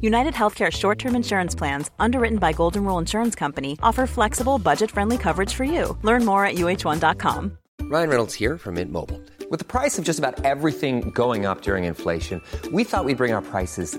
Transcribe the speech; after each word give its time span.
United 0.00 0.34
Healthcare 0.34 0.70
short 0.70 0.98
term 0.98 1.16
insurance 1.16 1.54
plans, 1.54 1.90
underwritten 1.98 2.38
by 2.38 2.52
Golden 2.52 2.84
Rule 2.84 2.98
Insurance 2.98 3.34
Company, 3.34 3.78
offer 3.82 4.06
flexible, 4.06 4.58
budget 4.58 4.90
friendly 4.90 5.18
coverage 5.18 5.54
for 5.54 5.64
you. 5.64 5.96
Learn 6.02 6.24
more 6.24 6.44
at 6.44 6.54
uh1.com. 6.54 7.58
Ryan 7.80 8.08
Reynolds 8.08 8.34
here 8.34 8.58
from 8.58 8.74
Mint 8.74 8.92
Mobile. 8.92 9.20
With 9.50 9.58
the 9.58 9.66
price 9.66 9.98
of 9.98 10.04
just 10.04 10.18
about 10.18 10.44
everything 10.44 11.10
going 11.10 11.46
up 11.46 11.62
during 11.62 11.84
inflation, 11.84 12.40
we 12.70 12.84
thought 12.84 13.04
we'd 13.04 13.18
bring 13.18 13.32
our 13.32 13.42
prices 13.42 13.98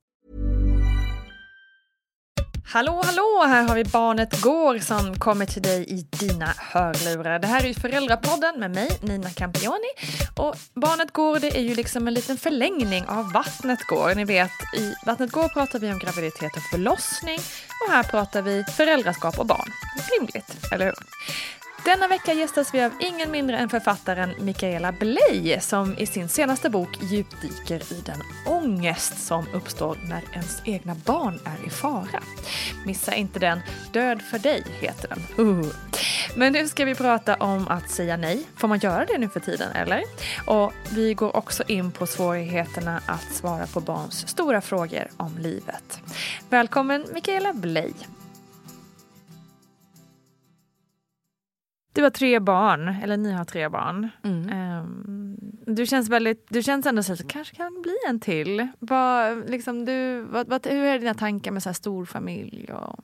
Hallå, 2.73 3.01
hallå! 3.03 3.43
Här 3.47 3.63
har 3.63 3.75
vi 3.75 3.83
Barnet 3.83 4.41
Går 4.41 4.79
som 4.79 5.19
kommer 5.19 5.45
till 5.45 5.61
dig 5.61 5.85
i 5.87 6.05
dina 6.19 6.45
hörlurar. 6.57 7.39
Det 7.39 7.47
här 7.47 7.63
är 7.63 7.67
ju 7.67 7.73
Föräldrapodden 7.73 8.59
med 8.59 8.71
mig, 8.71 8.99
Nina 9.01 9.29
Campioni. 9.29 9.91
Och 10.35 10.55
Barnet 10.73 11.13
Går 11.13 11.39
det 11.39 11.57
är 11.57 11.61
ju 11.61 11.75
liksom 11.75 12.07
en 12.07 12.13
liten 12.13 12.37
förlängning 12.37 13.05
av 13.07 13.31
Vattnet 13.31 13.79
Går. 13.87 14.15
Ni 14.15 14.25
vet, 14.25 14.51
i 14.77 14.93
Vattnet 15.05 15.31
Går 15.31 15.47
pratar 15.47 15.79
vi 15.79 15.91
om 15.91 15.99
graviditet 15.99 16.55
och 16.55 16.63
förlossning 16.71 17.39
och 17.85 17.93
här 17.93 18.03
pratar 18.03 18.41
vi 18.41 18.63
föräldraskap 18.63 19.39
och 19.39 19.45
barn. 19.45 19.71
Rimligt, 20.11 20.55
eller 20.71 20.85
hur? 20.85 20.95
Denna 21.85 22.07
vecka 22.07 22.33
gästas 22.33 22.73
vi 22.73 22.83
av 22.83 22.91
ingen 22.99 23.31
mindre 23.31 23.57
än 23.57 23.69
författaren 23.69 24.33
Mikaela 24.39 24.91
Bley 24.91 25.59
som 25.59 25.97
i 25.97 26.05
sin 26.05 26.29
senaste 26.29 26.69
bok 26.69 26.89
djupdyker 27.01 27.93
i 27.93 28.01
den 28.05 28.21
ångest 28.45 29.25
som 29.25 29.45
uppstår 29.53 29.97
när 30.09 30.21
ens 30.33 30.61
egna 30.65 30.95
barn 30.95 31.39
är 31.45 31.67
i 31.67 31.69
fara. 31.69 32.23
Missa 32.85 33.15
inte 33.15 33.39
den. 33.39 33.59
Död 33.91 34.21
för 34.21 34.39
dig 34.39 34.63
heter 34.81 35.09
den. 35.09 35.45
Uh. 35.45 35.65
Men 36.35 36.53
nu 36.53 36.67
ska 36.67 36.85
vi 36.85 36.95
prata 36.95 37.35
om 37.35 37.67
att 37.67 37.89
säga 37.89 38.17
nej. 38.17 38.43
Får 38.55 38.67
man 38.67 38.79
göra 38.79 39.05
det 39.05 39.17
nu 39.17 39.29
för 39.29 39.39
tiden 39.39 39.71
eller? 39.71 40.03
Och 40.47 40.73
vi 40.91 41.13
går 41.13 41.35
också 41.35 41.63
in 41.67 41.91
på 41.91 42.07
svårigheterna 42.07 43.01
att 43.05 43.33
svara 43.33 43.67
på 43.67 43.79
barns 43.79 44.27
stora 44.27 44.61
frågor 44.61 45.07
om 45.17 45.37
livet. 45.37 46.01
Välkommen 46.49 47.05
Mikaela 47.13 47.53
Bley. 47.53 47.93
Du 51.93 52.03
har 52.03 52.09
tre 52.09 52.39
barn, 52.39 52.87
eller 52.87 53.17
ni 53.17 53.31
har 53.31 53.45
tre 53.45 53.69
barn. 53.69 54.09
Um, 54.23 55.37
du 55.65 55.85
känns 55.85 56.09
väldigt, 56.09 56.45
du 56.49 56.63
känns 56.63 56.85
ändå 56.85 57.03
så 57.03 57.13
att 57.13 57.19
det 57.19 57.27
kanske 57.27 57.55
kan 57.55 57.81
bli 57.81 57.95
en 58.07 58.19
till. 58.19 58.67
Vad, 58.79 59.49
liksom, 59.49 59.85
du, 59.85 60.21
vad, 60.21 60.47
vad, 60.47 60.67
hur 60.67 60.83
är 60.83 60.99
dina 60.99 61.13
tankar 61.13 61.51
med 61.51 61.63
så 61.63 61.69
här 61.69 61.73
stor 61.73 62.05
familj? 62.05 62.73
Och... 62.73 63.03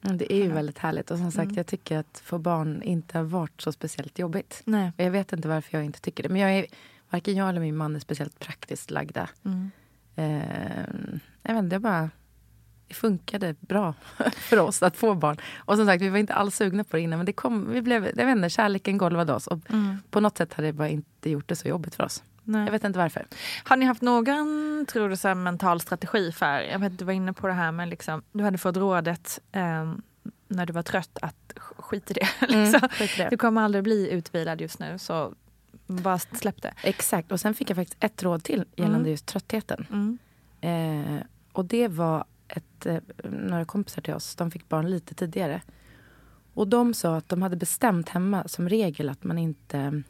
Det 0.00 0.32
är 0.32 0.44
ju 0.44 0.52
väldigt 0.52 0.78
härligt. 0.78 1.10
Och 1.10 1.18
som 1.18 1.32
sagt, 1.32 1.56
jag 1.56 1.66
tycker 1.66 1.98
att 1.98 2.22
få 2.24 2.38
barn 2.38 2.82
inte 2.82 3.18
har 3.18 3.24
varit 3.24 3.60
så 3.60 3.72
speciellt 3.72 4.18
jobbigt. 4.18 4.62
Nej. 4.64 4.92
Jag 4.96 5.10
vet 5.10 5.32
inte 5.32 5.48
varför 5.48 5.78
jag 5.78 5.84
inte 5.84 6.00
tycker 6.00 6.22
det. 6.22 6.28
Men 6.28 6.40
jag 6.40 6.52
är, 6.52 6.66
varken 7.10 7.36
jag 7.36 7.48
eller 7.48 7.60
min 7.60 7.76
man 7.76 7.96
är 7.96 8.00
speciellt 8.00 8.38
praktiskt 8.38 8.90
lagda. 8.90 9.28
Mm. 9.44 9.70
Eh, 10.16 10.98
jag 11.42 11.54
vet 11.54 11.64
inte, 11.64 11.76
det 11.76 11.80
bara 11.80 12.10
det 12.88 12.94
funkade 12.94 13.54
bra 13.60 13.94
för 14.36 14.58
oss 14.58 14.82
att 14.82 14.96
få 14.96 15.14
barn. 15.14 15.36
Och 15.56 15.76
som 15.76 15.86
sagt, 15.86 16.02
vi 16.02 16.08
var 16.08 16.18
inte 16.18 16.34
alls 16.34 16.56
sugna 16.56 16.84
på 16.84 16.96
det 16.96 17.02
innan. 17.02 17.18
Men 17.18 17.26
det 17.26 17.32
kom, 17.32 17.70
vi 17.72 17.82
blev, 17.82 18.04
jag 18.16 18.26
vet 18.26 18.36
inte, 18.36 18.50
kärleken 18.50 18.98
golvade 18.98 19.32
oss. 19.32 19.46
Och 19.46 19.58
Mm. 19.70 19.96
på 20.10 20.20
något 20.20 20.38
sätt 20.38 20.54
hade 20.54 20.68
det 20.68 20.72
bara 20.72 20.88
inte 20.88 21.30
gjort 21.30 21.48
det 21.48 21.56
så 21.56 21.68
jobbigt 21.68 21.94
för 21.94 22.04
oss. 22.04 22.22
Nej. 22.44 22.64
Jag 22.64 22.72
vet 22.72 22.84
inte 22.84 22.98
varför. 22.98 23.26
Har 23.64 23.76
ni 23.76 23.86
haft 23.86 24.02
någon 24.02 24.86
tror 24.88 25.08
du, 25.08 25.16
så 25.16 25.34
mental 25.34 25.80
strategi 25.80 26.32
för, 26.32 26.60
jag 26.60 26.78
vet 26.78 26.98
du 26.98 27.04
var 27.04 27.12
inne 27.12 27.32
på 27.32 27.46
det 27.46 27.52
här 27.52 27.72
med 27.72 27.88
liksom, 27.88 28.22
du 28.32 28.44
hade 28.44 28.58
fått 28.58 28.76
rådet 28.76 29.40
ehm, 29.52 30.02
när 30.48 30.66
du 30.66 30.72
var 30.72 30.82
trött 30.82 31.18
att 31.22 31.34
sk- 31.54 31.82
skit 31.82 32.10
i 32.10 32.14
det. 32.14 32.28
liksom. 32.48 32.88
skit 32.88 33.10
i 33.18 33.22
det. 33.22 33.28
Du 33.30 33.36
kommer 33.36 33.62
aldrig 33.62 33.84
bli 33.84 34.10
utvilad 34.10 34.60
just 34.60 34.78
nu 34.78 34.98
så 34.98 35.34
bara 35.86 36.18
släpp 36.18 36.62
det. 36.62 36.74
Exakt. 36.82 37.32
Och 37.32 37.40
sen 37.40 37.54
fick 37.54 37.70
jag 37.70 37.76
faktiskt 37.76 38.04
ett 38.04 38.22
råd 38.22 38.44
till 38.44 38.64
gällande 38.76 38.98
Mm. 38.98 39.10
just 39.10 39.26
tröttheten. 39.26 39.86
Mm. 39.90 40.18
Eh, 40.60 41.22
och 41.52 41.64
det 41.64 41.88
var 41.88 42.24
ett, 42.48 42.86
eh, 42.86 42.98
några 43.30 43.64
kompisar 43.64 44.02
till 44.02 44.14
oss, 44.14 44.36
de 44.36 44.50
fick 44.50 44.68
barn 44.68 44.90
lite 44.90 45.14
tidigare. 45.14 45.62
Och 46.54 46.68
de 46.68 46.94
sa 46.94 47.16
att 47.16 47.28
de 47.28 47.42
hade 47.42 47.56
bestämt 47.56 48.08
hemma 48.08 48.48
som 48.48 48.68
regel 48.68 49.08
att 49.08 49.24
man 49.24 49.38
inte 49.38 50.02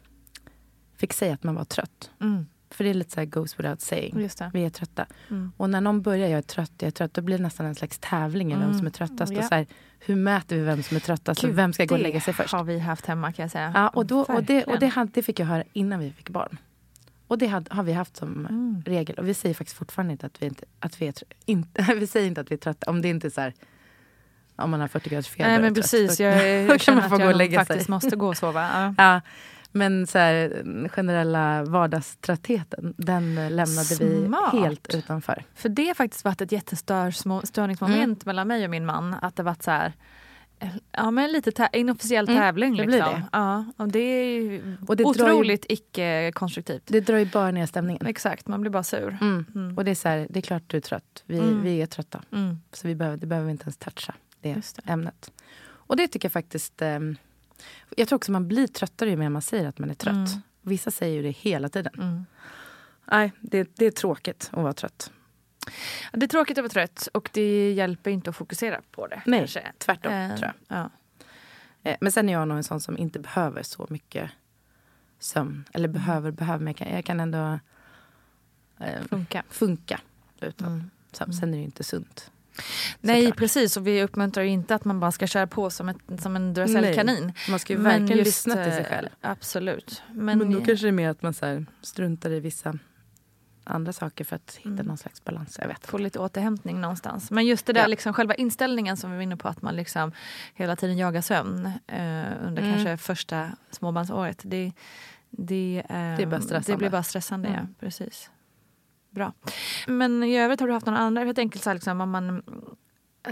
fick 0.97 1.13
säga 1.13 1.35
att 1.35 1.43
man 1.43 1.55
var 1.55 1.65
trött. 1.65 2.11
Mm. 2.21 2.47
För 2.71 2.85
det 2.85 2.91
är 2.91 2.95
lite 2.95 3.11
så 3.11 3.21
här 3.21 3.27
goes 3.27 3.59
without 3.61 3.81
saying. 3.81 4.15
Det. 4.39 4.51
Vi 4.53 4.65
är 4.65 4.71
trötta. 4.71 5.07
Mm. 5.31 5.53
Och 5.57 5.71
när 5.71 5.81
någon 5.81 6.03
börjar, 6.03 6.29
jag 6.29 6.39
är 6.39 6.43
trött, 6.43 6.73
jag 6.79 6.87
är 6.87 6.91
trött, 6.91 7.15
då 7.15 7.23
blir 7.23 7.37
det 7.39 7.43
nästan 7.43 7.67
en 7.67 7.75
slags 7.75 7.99
tävling 7.99 8.53
i 8.53 8.55
vem 8.55 8.63
Mm. 8.63 8.79
som 8.79 8.87
är 8.87 8.91
tröttast. 8.91 9.33
Ja. 9.33 9.39
Och 9.39 9.45
så 9.45 9.55
här, 9.55 9.67
hur 9.99 10.17
mäter 10.17 10.57
vi 10.57 10.63
vem 10.63 10.83
som 10.83 10.97
är 10.97 11.01
tröttast? 11.01 11.41
Gud, 11.41 11.55
vem 11.55 11.73
ska 11.73 11.85
gå 11.85 11.95
och 11.95 11.99
det 11.99 12.03
lägga 12.03 12.21
sig 12.21 12.35
först? 12.35 12.53
har 12.53 12.65
vi 12.65 12.79
haft 12.79 13.07
hemma 13.07 13.33
kan 13.33 13.43
jag 13.43 13.51
säga. 13.51 13.73
Ja, 13.75 13.89
och, 13.89 14.07
då, 14.07 14.21
och, 14.21 14.45
det, 14.45 14.65
och 14.65 14.79
det, 14.79 15.07
det 15.15 15.23
fick 15.23 15.41
jag 15.41 15.47
höra 15.47 15.65
innan 15.73 16.01
vi 16.01 16.13
fick 16.13 16.31
barn. 16.31 16.59
Och 17.29 17.39
det 17.39 17.47
har 17.71 17.83
vi 17.83 17.93
haft 17.93 18.17
som 18.17 18.47
Mm. 18.47 18.83
regel. 18.87 19.19
Och 19.19 19.29
vi 19.29 19.35
säger 19.35 19.55
faktiskt 19.55 19.79
fortfarande 19.79 20.13
inte 20.13 20.27
att 20.27 20.43
vi, 20.43 20.47
inte, 20.47 20.65
att 20.81 21.01
vi 21.03 21.07
är 21.07 21.15
inte, 21.47 21.95
vi 21.97 22.07
säger 22.07 22.27
inte 22.27 22.41
att 22.41 22.51
vi 22.51 22.55
är 22.55 22.59
trötta. 22.59 22.91
Om 22.91 23.03
det 23.03 23.09
inte 23.09 23.27
är 23.29 23.31
så 23.31 23.41
här, 23.41 23.55
om 24.57 24.71
man 24.71 24.81
har 24.81 24.89
40 24.89 25.11
graders 25.11 25.29
feber. 25.29 25.49
Nej 25.51 25.61
men 25.61 25.75
trött, 25.75 25.85
precis, 25.85 26.17
då- 26.19 26.25
jag, 26.25 26.49
jag 26.63 26.69
kan 26.69 26.79
känner 26.79 27.03
att 27.03 27.11
gå 27.11 27.17
och 27.17 27.43
jag 27.43 27.55
faktiskt 27.67 27.85
sig. 27.87 27.91
måste 27.91 28.17
gå 28.17 28.29
och 28.29 28.37
sova. 28.37 28.63
Ja. 28.63 28.95
Ja, 29.05 29.21
men 29.73 30.07
så 30.07 30.19
här, 30.19 30.63
generella 30.89 31.63
vardagströttheten, 31.65 32.95
den 32.97 33.35
lämnade 33.35 33.67
Smart. 33.85 34.55
vi 34.55 34.59
helt 34.59 34.95
utanför. 34.95 35.45
För 35.55 35.69
det 35.69 35.87
har 35.87 35.95
faktiskt 35.95 36.25
varit 36.25 36.41
ett 36.41 36.53
jättestörningsmoment 36.53 38.25
mellan 38.25 38.49
mig 38.49 38.65
och 38.65 38.71
min 38.71 38.87
man. 38.87 39.15
Att 39.23 39.37
det 39.37 39.43
varit 39.43 39.63
så 39.63 39.71
här, 39.71 39.93
Ja 40.93 41.11
men 41.11 41.33
lite 41.33 41.51
tä- 41.51 41.69
inofficiell 41.77 42.29
Mm, 42.29 42.41
tävling. 42.41 42.77
det 42.77 42.83
Liksom. 42.87 42.91
blir 42.91 43.01
det. 43.21 43.29
Ja, 43.33 43.65
och 43.77 43.89
det 43.89 43.99
är 43.99 44.77
Och 44.87 44.97
det 44.97 45.05
drar 45.05 45.15
ju- 45.15 45.21
otroligt 45.33 45.67
icke-konstruktivt. 45.69 46.83
Det 46.87 47.01
drar 47.01 47.17
ju 47.19 47.27
bara 47.27 47.51
ner 47.51 47.67
stämningen. 47.67 48.07
Exakt, 48.07 48.49
man 48.49 48.61
blir 48.61 48.71
bara 48.71 48.83
sur. 48.83 49.19
Mm. 49.21 49.45
Mm. 49.55 49.77
Och 49.79 49.85
det 49.85 49.91
är 49.91 49.95
så 49.95 50.09
här, 50.09 50.27
det 50.31 50.39
är 50.39 50.43
klart 50.43 50.63
du 50.67 50.77
är 50.77 50.81
trött. 50.81 51.23
Vi, 51.27 51.39
Mm. 51.39 51.63
vi 51.63 51.83
är 51.83 51.87
trötta. 51.87 52.23
Mm. 52.33 52.59
Så 52.73 52.89
vi 52.89 52.95
behöver, 52.95 53.17
det 53.19 53.27
behöver 53.27 53.47
vi 53.47 53.51
inte 53.53 53.65
ens 53.65 53.77
toucha, 53.77 54.15
det, 54.41 54.55
det. 54.55 54.91
ämnet. 54.93 55.33
Och 55.63 55.97
det 55.97 56.09
tycker 56.09 56.27
jag 56.29 56.33
faktiskt... 56.33 56.83
Eh, 56.83 56.99
jag 57.97 58.09
tror 58.09 58.17
också 58.17 58.33
man 58.33 58.49
blir 58.49 58.67
tröttare 58.67 59.11
ju 59.11 59.17
mer 59.17 59.29
man 59.29 59.43
säger 59.43 59.69
att 59.69 59.79
man 59.79 59.91
är 59.91 59.95
trött. 59.95 60.15
Mm. 60.15 60.41
Vissa 60.63 60.91
säger 60.91 61.15
ju 61.17 61.23
det 61.23 61.31
hela 61.31 61.69
tiden. 61.69 61.93
Mm. 61.99 62.27
Nej, 63.11 63.33
det, 63.41 63.69
det 63.77 63.87
är 63.87 63.91
tråkigt 63.91 64.51
att 64.53 64.63
vara 64.63 64.73
trött. 64.73 65.11
Det 66.13 66.27
är 66.27 66.29
tråkigt 66.29 66.59
att 66.59 66.63
vara 66.63 66.69
trött 66.73 67.09
och 67.15 67.31
det 67.33 67.73
hjälper 67.73 68.11
inte 68.11 68.31
att 68.31 68.37
fokusera 68.37 68.81
på 68.91 69.07
det. 69.07 69.23
Nej, 69.27 69.39
kanske. 69.41 69.73
tvärtom, 69.79 70.13
Eh, 70.13 70.37
tror 70.37 70.53
jag. 70.69 70.79
Ja. 70.79 70.91
Eh, 71.91 71.97
men 72.01 72.13
sen 72.13 72.29
är 72.29 72.33
jag 72.33 72.49
nog 72.49 72.57
en 72.57 72.65
sån 72.65 72.81
som 72.81 72.99
inte 72.99 73.19
behöver 73.19 73.63
så 73.63 73.87
mycket 73.91 74.31
sömn. 75.19 75.65
Eller 75.73 75.89
behöver, 75.89 76.31
behöver, 76.31 76.59
men 76.59 76.67
jag 76.67 76.77
kan, 76.77 76.95
jag 76.95 77.05
kan 77.05 77.21
ändå 77.21 77.59
eh, 78.81 79.03
Funka. 79.11 79.43
funka 79.51 80.01
utan 80.41 80.69
Mm. 80.73 80.91
sömn. 81.13 81.33
Sen 81.33 81.49
är 81.49 81.53
det 81.53 81.59
ju 81.59 81.65
inte 81.65 81.85
sunt. 81.85 82.31
Nej 83.01 83.23
Såklart. 83.23 83.39
precis 83.39 83.77
och 83.77 83.87
vi 83.87 84.03
uppmuntrar 84.03 84.43
ju 84.45 84.51
inte 84.51 84.75
att 84.75 84.85
man 84.85 85.01
bara 85.01 85.13
ska 85.13 85.27
köra 85.27 85.47
på 85.47 85.71
som, 85.71 85.89
ett, 85.89 85.97
som 86.21 86.37
en 86.37 86.55
Duracell-kanin. 86.55 87.33
Man 87.51 87.59
ska 87.59 87.73
ju 87.73 87.79
verkligen 87.79 88.19
just, 88.19 88.27
lyssna 88.27 88.55
till 88.65 88.73
sig 88.73 88.81
eh, 88.81 88.87
själv. 88.89 89.09
Absolut. 89.21 90.03
Men, 90.13 90.39
Men, 90.39 90.53
då 90.53 90.65
kanske 90.65 90.87
det 90.87 90.91
är 90.91 90.93
mer 90.93 91.09
att 91.11 91.23
man 91.23 91.35
så 91.35 91.47
här, 91.47 91.67
struntar 91.83 92.31
i 92.31 92.41
vissa 92.41 92.79
andra 93.69 93.93
saker 93.93 94.25
för 94.25 94.37
att 94.37 94.55
hitta 94.57 94.69
Mm. 94.69 94.87
någon 94.87 94.97
slags 94.99 95.25
balans. 95.25 95.59
Jag 95.61 95.69
vet 95.69 95.87
få 95.87 95.99
lite 95.99 96.19
återhämtning 96.19 96.81
någonstans. 96.81 97.31
Men 97.31 97.47
just 97.47 97.67
det 97.67 97.73
där 97.73 97.81
Ja. 97.81 97.87
liksom, 97.87 98.13
själva 98.13 98.35
inställningen 98.35 98.97
som 98.97 99.11
vi 99.11 99.17
var 99.17 99.23
inne 99.23 99.37
på 99.37 99.49
att 99.49 99.63
man 99.63 99.77
liksom 99.77 100.13
hela 100.55 100.77
tiden 100.77 100.99
jagar 100.99 101.21
sömn 101.21 101.67
eh, 101.67 102.47
under 102.47 102.63
Mm. 102.63 102.73
kanske 102.75 102.97
första 102.97 103.51
småbarnsåret. 103.71 104.43
Det, 104.45 104.73
det, 105.31 105.83
eh, 105.89 106.17
Det 106.17 106.23
är 106.23 106.27
bara 106.27 106.41
stressande. 106.41 106.73
Det 106.73 106.77
blir 106.79 106.91
bara 106.91 107.03
stressande, 107.03 107.49
Mm. 107.49 107.61
ja. 107.61 107.67
Precis. 107.81 108.31
Bra. 109.11 109.33
Men 109.87 110.23
i 110.25 110.39
övrigt 110.39 110.61
har 110.61 110.67
du 110.67 110.73
haft 110.73 110.87
några 110.87 110.99
andra, 110.99 111.25
helt 111.25 111.39
enkelt 111.39 111.65
så 111.65 111.71
här, 111.71 111.75
liksom, 111.75 112.01
om 112.01 112.11
man 112.11 112.43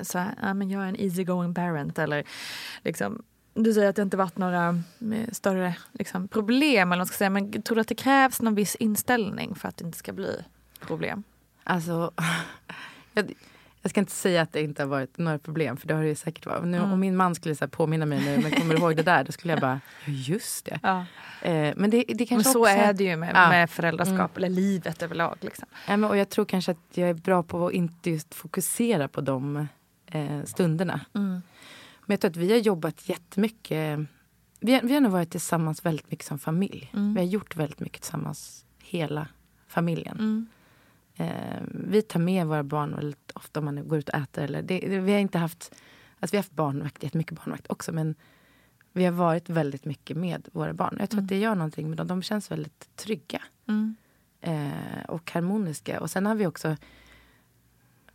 så 0.03 0.19
här, 0.19 0.35
ja, 0.43 0.55
men 0.55 0.71
jag 0.71 0.83
är 0.85 0.89
en 0.89 0.97
easy 1.01 1.25
going 1.25 1.55
parent 1.55 1.99
eller 1.99 2.25
liksom 2.85 3.23
du 3.63 3.73
säger 3.75 3.89
att 3.91 3.97
det 3.97 4.03
inte 4.03 4.17
varit 4.17 4.39
några 4.39 4.69
eh, 5.13 5.33
större 5.33 5.75
liksom, 5.93 6.29
problem 6.29 6.93
eller 6.93 7.01
vad 7.01 7.09
ska 7.09 7.17
säga. 7.17 7.31
Men 7.31 7.63
tror 7.63 7.75
du 7.75 7.81
att 7.81 7.89
det 7.89 7.95
krävs 7.95 8.43
någon 8.43 8.55
viss 8.55 8.75
inställning 8.75 9.55
för 9.55 9.69
att 9.69 9.77
det 9.77 9.85
inte 9.85 9.99
ska 9.99 10.13
bli 10.13 10.43
problem? 10.81 11.23
Alltså, 11.65 12.11
jag, 13.13 13.33
jag 13.83 13.91
ska 13.91 14.01
inte 14.01 14.13
säga 14.13 14.43
att 14.43 14.53
det 14.53 14.63
inte 14.63 14.83
har 14.83 14.89
varit 14.89 15.19
några 15.19 15.39
problem, 15.39 15.77
för 15.77 15.89
det 15.89 15.95
har 15.95 16.03
det 16.03 16.09
ju 16.09 16.15
säkert 16.15 16.47
varit. 16.47 16.65
Nu, 16.65 16.77
Mm. 16.79 16.93
Om 16.93 17.01
min 17.01 17.17
man 17.17 17.35
skulle 17.35 17.55
så 17.55 17.69
påminna 17.69 18.07
mig 18.07 18.25
nu, 18.25 18.39
men 18.43 18.51
kommer 18.51 18.75
du 18.75 18.81
ihåg 18.81 18.97
det 18.97 19.03
där? 19.03 19.25
Då 19.25 19.33
skulle 19.33 19.53
jag 19.53 19.61
bara, 19.61 19.81
just 20.05 20.65
det. 20.65 20.81
Ja. 20.83 21.07
Eh, 21.43 21.75
men 21.77 21.91
det, 21.91 22.05
det 22.09 22.15
Men 22.19 22.27
kanske 22.27 22.51
så 22.53 22.61
också... 22.61 22.73
är 22.73 22.93
det 22.93 23.05
ju 23.05 23.17
med, 23.17 23.31
Ja. 23.35 23.49
med 23.49 23.71
föräldraskap 23.71 24.19
Mm. 24.19 24.31
eller 24.37 24.49
livet 24.49 25.03
överlag. 25.03 25.37
Liksom. 25.41 25.69
Ja, 25.89 25.97
men, 25.97 26.11
och 26.11 26.17
jag 26.17 26.29
tror 26.29 26.45
kanske 26.45 26.73
att 26.73 26.79
jag 26.95 27.09
är 27.09 27.15
bra 27.15 27.43
på 27.43 27.67
att 27.67 27.73
inte 27.73 28.11
just 28.11 28.35
fokusera 28.35 29.09
på 29.09 29.21
de 29.21 29.67
eh, 30.07 30.43
stunderna. 30.45 31.01
Men 32.07 32.15
jag 32.15 32.21
tror 32.21 32.31
att 32.31 32.37
vi 32.37 32.53
har 32.53 32.59
jobbat 32.59 33.09
jättemycket. 33.09 34.01
Vi 34.61 34.75
har, 34.75 34.83
vi 34.83 34.95
har 34.95 35.01
nog 35.01 35.13
varit 35.13 35.31
tillsammans 35.31 35.85
väldigt 35.87 36.11
mycket 36.11 36.27
som 36.27 36.39
familj. 36.39 36.91
Mm. 36.95 37.15
Vi 37.15 37.21
har 37.21 37.27
gjort 37.27 37.57
väldigt 37.57 37.81
mycket 37.81 38.03
tillsammans, 38.03 38.65
hela 38.83 39.29
familjen. 39.69 40.17
Mm. 40.19 40.47
Eh, 41.17 41.63
vi 41.71 42.03
tar 42.03 42.21
med 42.21 42.47
våra 42.47 42.63
barn 42.65 42.95
väldigt 42.97 43.31
ofta 43.35 43.61
om 43.61 43.65
man 43.65 43.89
går 43.89 43.99
ut 43.99 44.09
och 44.09 44.15
äter. 44.15 44.45
Eller 44.45 44.63
det, 44.63 44.81
vi 45.01 45.13
har 45.13 45.19
inte 45.19 45.39
haft, 45.39 45.75
alltså 46.21 46.35
vi 46.35 46.37
har 46.37 46.43
haft 46.43 46.53
barnvakt, 46.53 47.03
jättemycket 47.03 47.37
barnvakt 47.45 47.67
också. 47.71 47.93
Men 47.93 48.15
vi 48.93 49.05
har 49.05 49.13
varit 49.13 49.49
väldigt 49.49 49.85
mycket 49.85 50.17
med 50.17 50.49
våra 50.53 50.73
barn. 50.75 50.97
Jag 51.01 51.11
tror 51.11 51.21
att 51.21 51.29
det 51.29 51.39
gör 51.39 51.55
någonting 51.55 51.89
med 51.89 51.99
dem. 51.99 52.07
De 52.07 52.23
känns 52.23 52.51
väldigt 52.51 52.97
trygga 52.97 53.43
Mm. 53.69 53.97
eh, 54.41 55.05
och 55.09 55.31
harmoniska. 55.31 56.01
Och 56.01 56.11
sen 56.11 56.27
har 56.27 56.35
vi 56.35 56.47
också, 56.47 56.77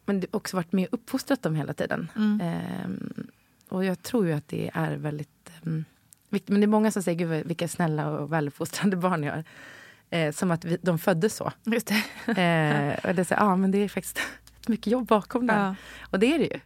men 0.05 0.23
också 0.31 0.57
varit 0.57 0.71
med 0.71 0.87
och 0.87 0.93
uppfostrat 0.93 1.41
dem 1.41 1.55
hela 1.55 1.73
tiden. 1.73 2.11
Mm. 2.15 2.41
Ehm, 2.41 3.27
och 3.71 3.85
jag 3.85 4.03
tror 4.03 4.27
ju 4.27 4.33
att 4.33 4.47
det 4.47 4.71
är 4.73 4.95
väldigt 4.95 5.51
um, 5.63 5.85
viktigt. 6.29 6.49
Men 6.49 6.61
det 6.61 6.65
är 6.65 6.67
många 6.67 6.91
som 6.91 7.03
säger, 7.03 7.17
gud 7.17 7.47
vilka 7.47 7.67
snälla 7.67 8.09
och 8.09 8.33
väluppfostrade 8.33 8.97
barn 8.97 9.23
jag 9.23 9.33
har. 9.33 9.43
Eh, 10.09 10.31
som 10.31 10.51
att 10.51 10.65
vi, 10.65 10.77
de 10.81 10.99
föddes 10.99 11.35
så. 11.35 11.51
Just 11.63 11.87
det. 11.87 12.31
Eh, 12.41 13.09
och 13.09 13.15
det 13.15 13.21
är 13.21 13.23
så, 13.23 13.33
ja 13.33 13.55
men 13.55 13.71
det 13.71 13.77
är 13.77 13.89
faktiskt 13.89 14.19
mycket 14.67 14.87
jobb 14.87 15.07
bakom 15.07 15.47
det. 15.47 15.53
Ja. 15.53 15.75
Och 16.11 16.19
det 16.19 16.35
är 16.35 16.39
det 16.39 16.45
ju. 16.45 16.59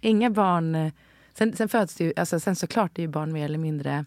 Inga 0.00 0.30
barn... 0.30 0.74
eh, 0.74 0.92
Sen, 1.34 1.56
sen 1.56 1.68
föds 1.68 1.94
det 1.94 2.04
ju, 2.04 2.12
alltså 2.16 2.40
sen 2.40 2.56
såklart 2.56 2.98
är 2.98 3.02
ju 3.02 3.08
barn 3.08 3.32
mer 3.32 3.44
eller 3.44 3.58
mindre 3.58 4.04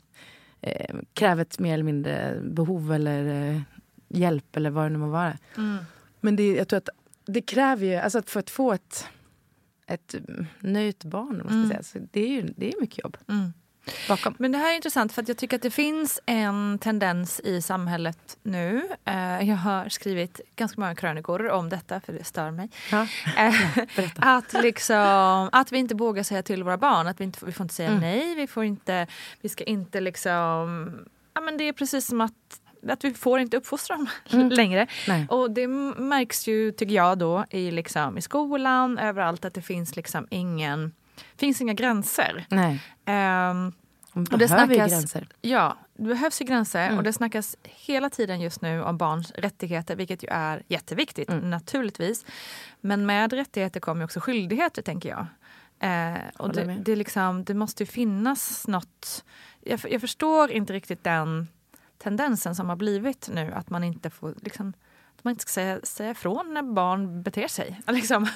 eh, 0.61 0.95
kräver 1.13 1.41
ett 1.41 1.59
mer 1.59 1.73
eller 1.73 1.83
mindre 1.83 2.39
behov 2.43 2.93
eller 2.93 3.51
eh, 3.51 3.61
hjälp 4.07 4.55
eller 4.57 4.69
vad 4.69 4.85
det 4.85 4.89
nu 4.89 4.97
må 4.97 5.07
vara. 5.09 5.37
Mm. 5.57 5.77
Men 6.19 6.35
det, 6.35 6.55
jag 6.55 6.67
tror 6.67 6.77
att 6.77 6.89
det 7.25 7.41
kräver 7.41 7.85
ju, 7.85 7.95
alltså 7.95 8.19
att 8.19 8.29
för 8.29 8.39
att 8.39 8.49
få 8.49 8.73
ett, 8.73 9.05
ett 9.87 10.13
mm, 10.13 10.45
nöjt 10.59 11.03
barn, 11.03 11.41
jag 11.43 11.51
Mm. 11.51 11.67
säga, 11.69 11.83
så 11.83 11.99
det 12.11 12.21
är 12.21 12.27
ju 12.27 12.53
det 12.57 12.73
är 12.73 12.81
mycket 12.81 13.03
jobb 13.03 13.17
Mm. 13.29 13.53
bakom. 14.09 14.35
Men 14.39 14.51
det 14.51 14.57
här 14.57 14.71
är 14.71 14.75
intressant 14.75 15.13
för 15.13 15.21
att 15.21 15.27
jag 15.27 15.37
tycker 15.37 15.55
att 15.55 15.61
det 15.61 15.69
finns 15.71 16.19
en 16.25 16.79
tendens 16.79 17.39
i 17.39 17.61
samhället 17.61 18.37
nu. 18.43 18.81
Eh, 19.05 19.49
jag 19.49 19.55
har 19.55 19.89
skrivit 19.89 20.41
ganska 20.55 20.81
många 20.81 20.95
krönikor 20.95 21.49
om 21.49 21.69
detta 21.69 21.99
för 21.99 22.13
det 22.13 22.23
stör 22.23 22.51
mig. 22.51 22.69
Ja. 22.91 23.07
Eh, 23.37 23.55
att, 24.15 24.53
liksom, 24.53 25.49
att 25.51 25.71
vi 25.71 25.77
inte 25.77 25.95
vågar 25.95 26.23
säga 26.23 26.43
till 26.43 26.63
våra 26.63 26.77
barn 26.77 27.07
att 27.07 27.19
vi, 27.19 27.23
inte, 27.23 27.45
vi 27.45 27.51
får 27.51 27.63
inte 27.63 27.75
säga 27.75 27.89
Mm. 27.89 28.01
nej. 28.01 28.35
Vi, 28.35 28.47
får 28.47 28.63
inte, 28.63 29.07
vi 29.41 29.49
ska 29.49 29.63
inte 29.63 30.01
liksom... 30.01 30.97
Ja, 31.35 31.41
men 31.41 31.57
det 31.57 31.63
är 31.63 31.73
precis 31.73 32.07
som 32.07 32.21
att, 32.21 32.61
att 32.89 33.03
vi 33.03 33.13
får 33.13 33.39
inte 33.39 33.57
uppfostra 33.57 33.95
dem 33.97 34.07
Mm. 34.31 34.49
längre. 34.49 34.87
Nej. 35.07 35.25
Och 35.29 35.51
det 35.51 35.67
märks 35.67 36.47
ju, 36.47 36.71
tycker 36.71 36.95
jag, 36.95 37.17
då 37.17 37.45
i, 37.49 37.71
liksom, 37.71 38.17
i 38.17 38.21
skolan, 38.21 38.97
överallt 38.99 39.45
att 39.45 39.53
det 39.53 39.61
finns 39.61 39.95
liksom 39.95 40.27
ingen 40.29 40.91
finns 41.37 41.61
inga 41.61 41.73
gränser. 41.73 42.45
Nej, 42.49 42.79
de 43.05 43.73
Och 44.31 44.37
det 44.37 44.47
snackas- 44.47 44.89
gränser. 44.89 45.27
Ja, 45.41 45.77
det 45.93 46.03
behövs 46.03 46.41
ju 46.41 46.45
gränser 46.45 46.85
Mm. 46.85 46.97
och 46.97 47.03
det 47.03 47.13
snackas 47.13 47.57
hela 47.63 48.09
tiden 48.09 48.41
just 48.41 48.61
nu 48.61 48.83
om 48.83 48.97
barns 48.97 49.31
rättigheter, 49.31 49.95
vilket 49.95 50.23
ju 50.23 50.27
är 50.31 50.63
jätteviktigt 50.67 51.29
Mm. 51.29 51.49
naturligtvis. 51.49 52.25
Men 52.81 53.05
med 53.05 53.33
rättigheter 53.33 53.79
kommer 53.79 54.01
ju 54.01 54.05
också 54.05 54.19
skyldigheter, 54.19 54.81
tänker 54.81 55.09
jag. 55.09 55.25
Eh, 55.79 56.19
och 56.37 56.53
det, 56.53 56.77
det, 56.85 56.95
liksom, 56.95 57.43
det 57.43 57.53
måste 57.53 57.83
ju 57.83 57.87
finnas 57.87 58.67
något... 58.67 59.23
Jag, 59.61 59.79
jag 59.89 60.01
förstår 60.01 60.51
inte 60.51 60.73
riktigt 60.73 61.03
den 61.03 61.47
tendensen 62.03 62.55
som 62.55 62.69
har 62.69 62.75
blivit 62.75 63.29
nu, 63.33 63.51
att 63.51 63.69
man 63.69 63.83
inte 63.83 64.09
får... 64.09 64.33
Liksom, 64.41 64.73
att 65.17 65.23
man 65.23 65.31
inte 65.31 65.41
ska 65.41 65.49
säga, 65.49 65.79
säga 65.83 66.11
ifrån 66.11 66.53
när 66.53 66.61
barn 66.61 67.23
beter 67.23 67.47
sig. 67.47 67.81
Liksom, 67.87 68.27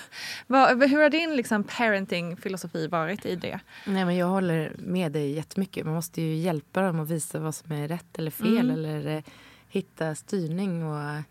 hur 0.47 1.01
har 1.01 1.09
din 1.09 1.35
liksom, 1.35 1.63
parenting-filosofi 1.63 2.87
varit 2.87 3.25
i 3.25 3.35
det? 3.35 3.59
Nej, 3.87 4.05
men 4.05 4.15
jag 4.15 4.27
håller 4.27 4.75
med 4.77 5.11
dig 5.11 5.31
jättemycket. 5.31 5.85
Man 5.85 5.95
måste 5.95 6.21
ju 6.21 6.35
hjälpa 6.35 6.81
dem 6.81 6.99
och 6.99 7.11
visa 7.11 7.39
vad 7.39 7.55
som 7.55 7.71
är 7.71 7.87
rätt 7.87 8.19
eller 8.19 8.31
fel. 8.31 8.57
Mm. 8.57 8.71
Eller 8.71 9.15
eh, 9.17 9.23
hitta 9.69 10.15
styrning. 10.15 10.83
Och, 10.85 11.21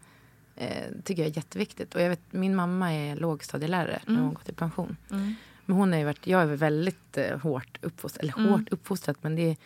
eh, 0.56 0.86
tycker 1.04 1.22
jag 1.22 1.30
är 1.30 1.36
jätteviktigt. 1.36 1.94
Och 1.94 2.00
jag 2.00 2.08
vet, 2.08 2.32
min 2.32 2.56
mamma 2.56 2.94
är 2.94 3.16
lågstadielärare 3.16 4.00
när 4.06 4.12
Mm. 4.14 4.24
hon 4.24 4.34
gått 4.34 4.48
i 4.48 4.52
pension. 4.52 4.96
Mm. 5.10 5.34
Men 5.64 5.76
hon 5.76 5.92
har 5.92 6.04
varit, 6.04 6.26
jag 6.26 6.42
är 6.42 6.46
väl 6.46 6.56
väldigt 6.56 7.16
eh, 7.18 7.38
hårt 7.38 7.78
uppfostrad. 7.82 8.22
Eller 8.24 8.38
Mm. 8.38 8.50
hårt 8.52 8.68
uppfostrad, 8.72 9.16
men 9.20 9.36
det 9.36 9.50
är, 9.50 9.56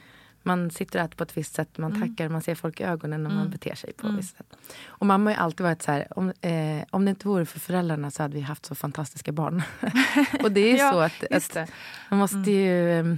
man 0.42 0.70
sitter 0.70 0.99
och 0.99 1.04
äter 1.04 1.16
på 1.16 1.23
ett 1.23 1.37
visst 1.37 1.54
sätt. 1.54 1.78
Man 1.78 1.92
Mm. 1.92 2.09
tackar, 2.09 2.28
man 2.28 2.42
ser 2.42 2.54
folk 2.54 2.80
i 2.80 2.85
ögonen 2.85 3.23
när 3.23 3.30
Mm. 3.30 3.42
man 3.42 3.50
beter 3.50 3.75
sig 3.75 3.92
på 3.92 4.06
Mm. 4.06 4.18
ett 4.18 4.25
visst 4.25 4.37
sätt. 4.37 4.56
Och 4.87 5.06
mamma 5.06 5.30
har 5.30 5.37
ju 5.37 5.42
alltid 5.42 5.64
varit 5.64 5.82
så 5.82 5.92
här, 5.92 6.18
om, 6.18 6.32
eh, 6.40 6.85
om 6.90 7.04
det 7.04 7.11
inte 7.11 7.28
vore 7.28 7.47
för 7.47 7.61
föräldrarna 7.61 8.11
så 8.11 8.23
hade 8.23 8.35
vi 8.35 8.40
haft 8.40 8.66
så 8.66 8.75
fantastiska 8.75 9.32
barn. 9.32 9.62
och 10.42 10.52
det 10.52 10.61
är 10.61 10.76
Ja, 10.78 10.92
så 10.92 10.99
att, 11.00 11.32
att 11.56 11.70
man 12.11 12.18
måste 12.18 12.37
Mm. 12.37 12.50
ju 12.50 12.99
eh, 13.00 13.14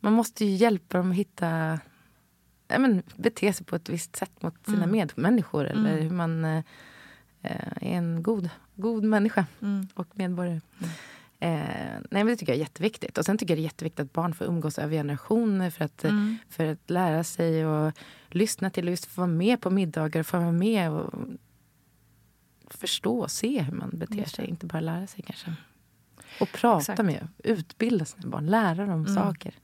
man 0.00 0.12
måste 0.12 0.44
ju 0.44 0.50
hjälpa 0.54 0.98
dem 0.98 1.10
att 1.10 1.16
hitta 1.16 1.78
ja, 2.68 2.78
men, 2.78 3.02
bete 3.16 3.52
sig 3.52 3.66
på 3.66 3.76
ett 3.76 3.88
visst 3.88 4.16
sätt 4.16 4.42
mot 4.42 4.64
sina 4.64 4.76
Mm. 4.76 4.90
medmänniskor. 4.90 5.64
Eller 5.66 5.90
Mm. 5.92 6.02
hur 6.02 6.10
man 6.10 6.44
eh, 6.44 6.62
är 7.42 7.96
en 7.96 8.22
god, 8.22 8.50
god 8.74 9.04
människa 9.04 9.46
Mm. 9.62 9.88
och 9.94 10.06
medborgare. 10.14 10.60
Eh, 11.40 11.50
nej, 12.10 12.24
men 12.24 12.26
det 12.26 12.36
tycker 12.36 12.52
jag 12.52 12.56
är 12.56 12.60
jätteviktigt. 12.60 13.18
Och 13.18 13.24
sen 13.24 13.38
tycker 13.38 13.52
jag 13.54 13.58
det 13.58 13.60
är 13.62 13.64
jätteviktigt 13.64 14.00
att 14.00 14.12
barn 14.12 14.34
får 14.34 14.46
umgås 14.46 14.78
över 14.78 14.94
generationer 14.96 15.70
för 15.70 15.84
att, 15.84 16.04
eh, 16.04 16.10
Mm. 16.10 16.36
för 16.48 16.66
att 16.66 16.90
lära 16.90 17.24
sig 17.24 17.66
och 17.66 17.92
lyssna 18.28 18.70
till 18.70 18.84
och 18.84 18.90
just 18.90 19.06
få 19.06 19.20
vara 19.20 19.26
med 19.30 19.60
på 19.60 19.70
middagar. 19.70 20.22
Få 20.22 20.38
vara 20.38 20.52
med 20.52 20.90
och 20.90 21.14
förstå 22.70 23.18
och 23.18 23.30
se 23.30 23.62
hur 23.62 23.72
man 23.72 23.90
beter 23.92 24.24
sig. 24.24 24.46
Inte 24.46 24.66
bara 24.66 24.80
lära 24.80 25.06
sig 25.06 25.22
kanske. 25.22 25.54
Och 26.40 26.52
prata 26.52 26.78
Exakt. 26.92 27.02
med, 27.04 27.28
utbilda 27.38 28.04
sina 28.04 28.28
barn, 28.28 28.46
lära 28.46 28.86
dem 28.86 28.90
Mm. 29.00 29.14
saker. 29.14 29.54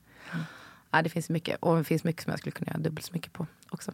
Ja, 0.91 1.01
det 1.01 1.09
finns 1.09 1.29
mycket. 1.29 1.57
Och 1.59 1.77
det 1.77 1.83
finns 1.83 2.03
mycket 2.03 2.23
som 2.23 2.31
jag 2.31 2.39
skulle 2.39 2.51
kunna 2.51 2.71
göra 2.71 2.79
dubbelt 2.81 3.05
så 3.05 3.13
mycket 3.13 3.33
på 3.33 3.47
också. 3.69 3.91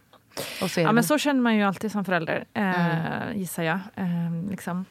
Och 0.61 0.77
Ja 0.77 0.91
men 0.91 1.03
så 1.03 1.17
känner 1.17 1.41
man 1.41 1.55
ju 1.55 1.63
alltid 1.63 1.91
som 1.91 2.05
förälder, 2.05 2.45
eh, 2.53 3.21
Mm. 3.27 3.37
gissar 3.39 3.63
jag. 3.63 3.79
Eh, 3.95 4.49
liksom. 4.49 4.85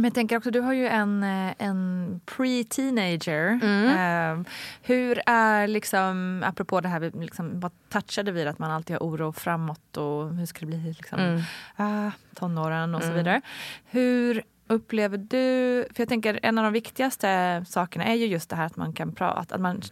Men 0.00 0.04
jag 0.04 0.14
tänker 0.14 0.36
också, 0.36 0.50
du 0.50 0.60
har 0.60 0.72
ju 0.72 0.86
en, 0.86 1.22
eh, 1.22 1.54
en 1.58 2.20
pre-teenager. 2.26 3.60
Mm. 3.62 4.40
Eh, 4.40 4.46
hur 4.82 5.20
är 5.26 5.66
liksom, 5.66 6.42
apropå 6.46 6.80
det 6.80 6.88
här, 6.88 7.00
liksom, 7.20 7.60
vad 7.60 7.72
touchade 7.88 8.32
vid 8.32 8.46
att 8.48 8.58
man 8.58 8.70
alltid 8.70 8.96
har 8.96 9.00
oro 9.06 9.32
framåt 9.32 9.96
och 9.96 10.36
hur 10.36 10.46
ska 10.46 10.60
det 10.60 10.66
bli 10.66 10.94
liksom, 10.98 11.18
Mm. 11.20 11.40
ah, 11.76 12.10
tonåren 12.34 12.94
och 12.94 13.00
så 13.02 13.06
Mm. 13.06 13.18
vidare. 13.18 13.40
Hur 13.84 14.42
upplever 14.66 15.18
du, 15.18 15.86
för 15.94 16.00
jag 16.02 16.08
tänker 16.08 16.40
en 16.42 16.58
av 16.58 16.64
de 16.64 16.72
viktigaste 16.72 17.64
sakerna 17.68 18.04
är 18.04 18.14
ju 18.14 18.26
just 18.26 18.50
det 18.50 18.56
här 18.56 18.66
att 18.66 18.76
man 18.76 18.92
kan 18.92 19.12
prata, 19.14 19.54
att, 19.54 19.60
man, 19.60 19.82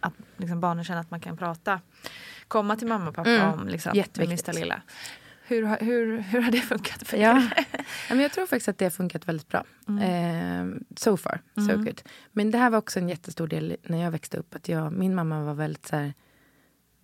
att 0.00 0.12
liksom 0.36 0.60
barnen 0.60 0.84
känner 0.84 1.00
att 1.00 1.10
man 1.10 1.20
kan 1.20 1.36
prata, 1.36 1.80
komma 2.48 2.76
till 2.76 2.86
mamma 2.88 3.08
och 3.08 3.14
pappa 3.14 3.30
Mm. 3.30 3.52
om 3.60 3.68
liksom, 3.68 4.02
minsta 4.18 4.52
lilla. 4.52 4.82
Hur, 5.48 5.76
hur, 5.84 6.18
hur 6.18 6.40
har 6.40 6.50
det 6.50 6.60
funkat 6.60 7.08
för 7.08 7.16
Ja. 7.16 7.36
er? 7.36 7.64
Men 8.08 8.20
jag 8.20 8.32
tror 8.32 8.46
faktiskt 8.46 8.68
att 8.68 8.78
det 8.78 8.84
har 8.84 8.90
funkat 8.90 9.28
väldigt 9.28 9.48
bra. 9.48 9.64
Mm. 9.88 10.02
Eh, 10.72 10.78
so 10.96 11.16
far, 11.16 11.40
so 11.54 11.60
Mm. 11.70 11.84
good. 11.84 12.00
Men 12.32 12.50
det 12.50 12.58
här 12.58 12.70
var 12.70 12.78
också 12.78 12.98
en 13.00 13.08
jättestor 13.08 13.46
del 13.46 13.76
när 13.86 14.02
jag 14.02 14.10
växte 14.10 14.36
upp. 14.36 14.54
Att 14.54 14.68
jag, 14.68 14.92
min 14.92 15.14
mamma 15.14 15.44
var 15.44 15.54
väldigt 15.54 15.86
så 15.86 15.96
här, 15.96 16.14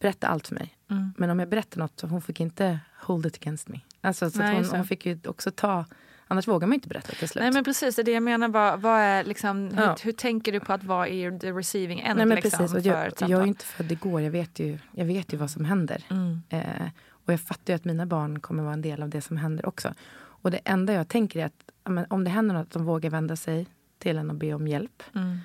berätta 0.01 0.27
allt 0.29 0.49
för 0.49 0.55
mig. 0.55 0.77
Mm. 0.91 1.13
Men 1.17 1.31
om 1.31 1.39
jag 1.39 1.49
berättar 1.49 1.79
något 1.79 2.01
så 2.01 2.07
hon 2.07 2.23
fick 2.23 2.41
inte 2.41 2.79
hold 3.01 3.27
it 3.27 3.37
against 3.37 3.69
me. 3.69 3.81
Alltså, 4.01 4.31
så 4.31 4.39
Nej, 4.39 4.55
hon, 4.55 4.63
det. 4.63 4.69
hon 4.77 4.87
fick 4.87 5.07
ju 5.07 5.19
också 5.25 5.51
ta, 5.51 5.85
annars 6.29 6.49
vågar 6.49 6.67
man 6.69 6.75
inte 6.75 6.89
berätta 6.89 7.13
till 7.13 7.29
slut. 7.29 7.43
Nej 7.43 7.53
men 7.53 7.65
precis, 7.65 7.97
det 7.97 8.03
är 8.03 8.05
det 8.05 8.13
jag 8.13 8.23
menar. 8.23 8.49
Vad, 8.49 8.81
vad 8.81 9.01
är 9.01 9.25
liksom, 9.25 9.71
Ja. 9.77 9.81
hur, 9.89 10.05
hur 10.05 10.13
tänker 10.13 10.53
du 10.53 10.61
på 10.61 10.73
att 10.73 10.85
vara 10.85 11.09
i 11.09 11.39
the 11.41 11.51
receiving 11.53 12.01
end? 12.01 12.17
Nej, 12.17 12.27
men 12.27 12.35
liksom, 12.37 12.59
precis. 12.59 12.77
Och 12.77 12.83
för 12.83 12.89
jag, 12.91 13.13
jag 13.31 13.31
är 13.41 13.43
ju 13.43 13.49
inte 13.49 13.65
född 13.65 13.93
igår, 13.93 14.21
jag 14.21 14.31
vet 14.31 14.59
ju, 14.59 14.79
jag 14.93 15.05
vet 15.05 15.33
ju 15.33 15.37
vad 15.37 15.51
som 15.51 15.65
händer. 15.65 16.05
Mm. 16.11 16.43
Eh, 16.49 16.87
och 17.25 17.33
jag 17.33 17.41
fattar 17.41 17.73
ju 17.73 17.77
att 17.77 17.85
mina 17.85 18.07
barn 18.07 18.41
kommer 18.41 18.63
vara 18.63 18.73
en 18.75 18.83
del 18.83 19.03
av 19.03 19.09
det 19.09 19.21
som 19.21 19.37
händer 19.37 19.67
också. 19.67 19.95
Och 20.15 20.51
det 20.51 20.61
enda 20.65 20.93
jag 20.93 21.09
tänker 21.09 21.41
är 21.41 21.47
att 21.47 21.71
men 21.85 22.07
om 22.11 22.25
det 22.25 22.31
händer 22.31 22.55
något, 22.55 22.63
att 22.67 22.71
de 22.71 22.85
vågar 22.85 23.11
vända 23.11 23.37
sig 23.37 23.67
till 23.99 24.19
en 24.19 24.31
och 24.31 24.37
be 24.37 24.55
om 24.55 24.69
hjälp. 24.69 25.03
Mm. 25.15 25.39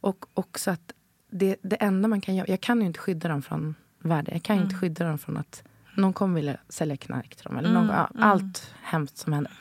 Och 0.00 0.26
också 0.34 0.70
att 0.70 0.92
det, 1.30 1.56
det 1.62 1.76
enda 1.76 2.08
man 2.08 2.20
kan 2.20 2.34
göra... 2.36 2.46
Jag 2.48 2.60
kan 2.60 2.80
ju 2.80 2.86
inte 2.86 2.98
skydda 3.00 3.28
dem 3.28 3.42
från 3.42 3.74
världen. 3.98 4.34
Jag 4.34 4.42
kan 4.42 4.56
ju 4.56 4.60
Mm. 4.60 4.66
inte 4.70 4.80
skydda 4.80 5.04
dem 5.04 5.18
från 5.18 5.36
att 5.36 5.62
någon 5.96 6.12
kommer 6.12 6.34
vilja 6.34 6.56
sälja 6.68 6.96
knark 6.96 7.36
till 7.36 7.44
dem. 7.44 7.56
Eller 7.58 7.70
Mm, 7.70 7.86
någon, 7.86 7.96
mm. 7.96 8.22
Allt 8.22 8.74
hemskt 8.82 9.18
som 9.18 9.32
händer. 9.32 9.52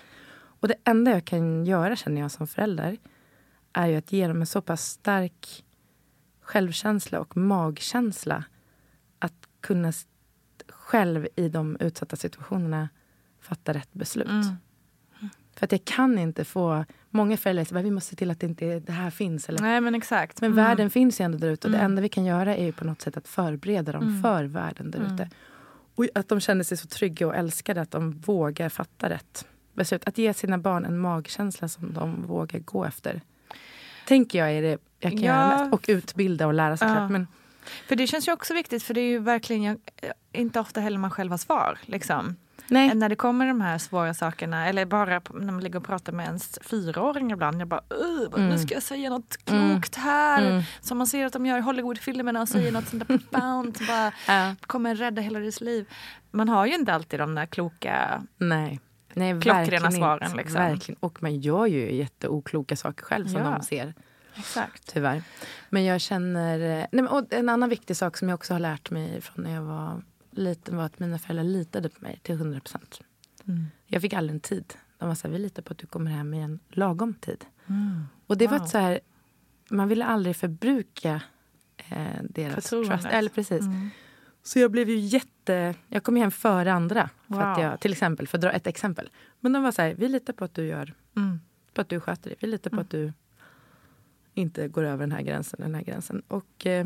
Och 0.59 0.67
det 0.67 0.75
enda 0.83 1.11
jag 1.11 1.25
kan 1.25 1.65
göra, 1.65 1.95
känner 1.95 2.21
jag 2.21 2.31
som 2.31 2.47
förälder, 2.47 2.97
är 3.73 3.87
ju 3.87 3.95
att 3.95 4.11
ge 4.11 4.27
dem 4.27 4.39
en 4.39 4.45
så 4.45 4.61
pass 4.61 4.85
stark 4.85 5.63
självkänsla 6.41 7.19
och 7.19 7.37
magkänsla 7.37 8.43
att 9.19 9.47
kunna 9.61 9.93
själv 10.93 11.27
i 11.35 11.49
de 11.49 11.77
utsatta 11.79 12.15
situationerna 12.15 12.89
fatta 13.41 13.73
rätt 13.73 13.93
beslut. 13.93 14.27
Mm. 14.27 14.55
För 15.55 15.65
att 15.65 15.71
jag 15.71 15.85
kan 15.85 16.19
inte 16.19 16.45
få... 16.45 16.85
Många 17.09 17.37
föräldrar 17.37 17.63
säger 17.65 17.79
att 17.79 17.85
vi 17.85 17.91
måste 17.91 18.09
se 18.09 18.15
till 18.15 18.31
att 18.31 18.39
det 18.39 18.45
inte 18.47 18.79
det 18.79 18.91
här 18.91 19.09
finns. 19.09 19.49
Eller, 19.49 19.59
Nej 19.61 19.81
men 19.81 19.95
exakt. 19.95 20.41
men 20.41 20.51
Mm. 20.51 20.65
världen 20.65 20.89
finns 20.89 21.21
ju 21.21 21.25
ändå 21.25 21.37
där 21.37 21.49
ute 21.49 21.67
och 21.67 21.71
det 21.71 21.77
Mm. 21.77 21.91
enda 21.91 22.01
vi 22.01 22.09
kan 22.09 22.25
göra 22.25 22.55
är 22.55 22.65
ju 22.65 22.71
på 22.71 22.85
något 22.85 23.01
sätt 23.01 23.17
att 23.17 23.27
förbereda 23.27 23.91
dem 23.91 24.03
Mm. 24.03 24.21
för 24.21 24.43
världen 24.43 24.91
där 24.91 24.99
ute. 25.13 25.29
Och 25.95 26.05
att 26.15 26.27
de 26.29 26.39
känner 26.39 26.63
sig 26.63 26.77
så 26.77 26.87
trygga 26.87 27.27
och 27.27 27.35
älskade 27.35 27.81
att 27.81 27.91
de 27.91 28.11
vågar 28.11 28.69
fatta 28.69 29.09
rätt 29.09 29.47
beslut. 29.73 30.07
Att 30.07 30.17
ge 30.17 30.33
sina 30.33 30.57
barn 30.57 30.85
en 30.85 30.97
magkänsla 30.99 31.67
som 31.67 31.93
de 31.93 32.25
vågar 32.27 32.59
gå 32.59 32.85
efter. 32.85 33.21
Tänker 34.07 34.39
jag 34.39 34.51
är 34.51 34.61
det 34.61 34.77
jag 34.99 35.11
kan 35.11 35.21
Ja. 35.21 35.25
göra 35.25 35.59
mest. 35.59 35.73
Och 35.73 35.85
utbilda 35.87 36.47
och 36.47 36.53
lära 36.53 36.77
såklart. 36.77 36.97
Ja. 36.97 37.09
Men, 37.09 37.27
För 37.87 37.95
det 37.95 38.07
känns 38.07 38.27
ju 38.27 38.31
också 38.31 38.53
viktigt 38.53 38.83
för 38.83 38.93
det 38.93 39.01
är 39.01 39.09
ju 39.09 39.19
verkligen 39.19 39.63
jag, 39.63 39.77
inte 40.31 40.59
ofta 40.59 40.81
heller 40.81 40.97
man 40.97 41.11
själv 41.11 41.31
har 41.31 41.37
svar. 41.37 41.77
Liksom. 41.85 42.35
nej. 42.67 42.95
När 42.95 43.09
det 43.09 43.15
kommer 43.15 43.47
de 43.47 43.61
här 43.61 43.77
svåra 43.77 44.13
sakerna 44.13 44.67
eller 44.67 44.85
bara 44.85 45.21
när 45.33 45.51
man 45.53 45.59
ligger 45.63 45.79
och 45.79 45.85
pratar 45.85 46.13
med 46.13 46.25
ens 46.25 46.59
fyraåring 46.61 47.31
ibland. 47.31 47.61
Jag 47.61 47.67
bara, 47.67 47.81
"Ugh, 47.89 48.31
vad- 48.31 48.39
nu 48.39 48.45
Mm. 48.47 48.57
ska 48.59 48.73
jag 48.73 48.83
säga 48.83 49.09
något 49.09 49.37
Mm. 49.45 49.69
klokt 49.71 49.95
här. 49.95 50.45
Mm. 50.51 50.63
Som 50.81 50.97
man 50.97 51.07
ser 51.07 51.25
att 51.25 51.33
de 51.33 51.45
gör 51.45 51.57
i 51.57 51.61
Hollywoodfilmerna 51.61 52.41
och 52.41 52.49
säger 52.49 52.71
något 52.71 52.87
sånt 52.87 53.07
där 53.07 53.17
profound. 53.17 53.77
som 53.77 53.85
Bara, 53.87 54.11
Ja. 54.27 54.55
kommer 54.61 54.95
rädda 54.95 55.21
hela 55.21 55.39
deras 55.39 55.61
liv. 55.61 55.85
Man 56.31 56.49
har 56.49 56.65
ju 56.65 56.73
inte 56.75 56.93
alltid 56.93 57.19
de 57.19 57.35
där 57.35 57.45
kloka... 57.45 58.23
Nej. 58.37 58.79
Nej, 59.13 59.41
Klockrena 59.41 59.91
svaren, 59.91 60.31
liksom. 60.37 60.53
Verkligen. 60.61 60.97
Och 60.99 61.23
man 61.23 61.39
gör 61.39 61.65
ju 61.65 61.93
jätteokloka 61.95 62.75
saker 62.75 63.03
själv 63.03 63.27
som 63.27 63.41
Ja. 63.41 63.49
de 63.57 63.63
ser. 63.65 63.93
Exakt. 64.35 64.93
Tyvärr. 64.93 65.23
Men 65.69 65.83
jag 65.83 66.01
känner... 66.01 66.87
Nej, 66.91 67.05
och 67.05 67.33
en 67.33 67.49
annan 67.49 67.69
viktig 67.69 67.97
sak 67.97 68.17
som 68.17 68.29
jag 68.29 68.35
också 68.35 68.53
har 68.53 68.59
lärt 68.59 68.91
mig 68.91 69.21
från 69.21 69.43
när 69.43 69.53
jag 69.53 69.61
var 69.63 70.01
liten 70.31 70.77
var 70.77 70.83
att 70.85 70.99
mina 70.99 71.19
föräldrar 71.19 71.43
litade 71.43 71.89
på 71.89 72.03
mig 72.03 72.19
till 72.23 72.35
100 72.35 72.59
procent. 72.59 73.01
Mm. 73.47 73.65
Jag 73.85 74.01
fick 74.01 74.13
aldrig 74.13 74.33
en 74.35 74.39
tid. 74.39 74.73
De 74.97 75.07
var 75.07 75.15
så 75.15 75.27
här, 75.27 75.33
vi 75.33 75.39
litar 75.39 75.63
på 75.63 75.71
att 75.73 75.77
du 75.79 75.87
kommer 75.87 76.11
hem 76.11 76.33
i 76.33 76.39
en 76.41 76.59
lagom 76.69 77.13
tid. 77.13 77.45
Och 78.27 78.37
det 78.37 78.47
var 78.47 78.57
Wow. 78.57 78.65
ett 78.65 78.71
så 78.71 78.77
här... 78.77 78.99
Man 79.69 79.87
ville 79.87 80.05
aldrig 80.05 80.35
förbruka 80.35 81.21
eh, 81.77 81.97
deras 82.29 82.53
Förtroendet. 82.55 83.01
trust. 83.01 83.13
Eller 83.13 83.29
precis. 83.29 83.61
Mm. 83.61 83.89
Så 84.43 84.59
jag 84.59 84.71
blev 84.71 84.89
ju 84.89 84.97
jätte... 84.97 85.75
Jag 85.87 86.03
kom 86.03 86.15
hem 86.15 86.31
före 86.31 86.73
andra. 86.73 87.09
För 87.27 87.41
att 87.41 87.57
Wow. 87.57 87.65
jag, 87.65 87.79
till 87.79 87.91
exempel, 87.91 88.27
för 88.27 88.37
att 88.37 88.41
dra 88.41 88.51
ett 88.51 88.67
exempel. 88.67 89.09
Men 89.39 89.53
de 89.53 89.63
var 89.63 89.71
så 89.71 89.81
här, 89.81 89.93
vi 89.95 90.07
litar 90.09 90.33
på 90.33 90.45
att 90.45 90.53
du 90.53 90.65
gör 90.65 90.93
Mm. 91.15 91.39
på 91.73 91.81
att 91.81 91.89
du 91.89 91.99
sköter 91.99 92.29
dig. 92.29 92.37
Vi 92.41 92.47
litar 92.47 92.71
på 92.71 92.79
att 92.79 92.89
du 92.89 93.13
inte 94.33 94.67
går 94.67 94.83
över 94.83 94.97
den 94.97 95.11
här 95.11 95.21
gränsen. 95.21 95.59
Den 95.61 95.75
här 95.75 95.81
gränsen. 95.81 96.21
Och, 96.27 96.65
eh, 96.65 96.85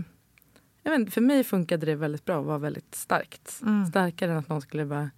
jag 0.83 0.99
vet, 0.99 1.13
för 1.13 1.21
mig 1.21 1.43
funkade 1.43 1.85
det 1.85 1.95
väldigt 1.95 2.25
bra 2.25 2.37
och 2.37 2.45
var 2.45 2.59
väldigt 2.59 2.95
starkt. 2.95 3.59
Mm. 3.61 3.85
Starkare 3.85 4.31
än 4.31 4.37
att 4.37 4.49
någon 4.49 4.61
skulle 4.61 4.85
bara 4.85 5.09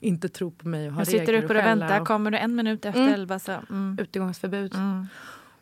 inte 0.00 0.28
tro 0.28 0.50
på 0.50 0.68
mig 0.68 0.86
och 0.88 0.94
ha 0.94 1.00
Jag 1.00 1.06
sitter 1.06 1.18
regler 1.20 1.44
uppe 1.44 1.54
och 1.54 1.64
skälla 1.64 1.86
väntar, 1.86 2.04
kommer 2.04 2.30
du 2.30 2.38
en 2.38 2.56
minut 2.56 2.84
efter 2.84 3.00
Mm. 3.00 3.14
elva 3.14 3.38
så... 3.38 3.52
Mm. 3.70 3.98
utegångsförbud. 4.00 4.74
Mm. 4.74 5.06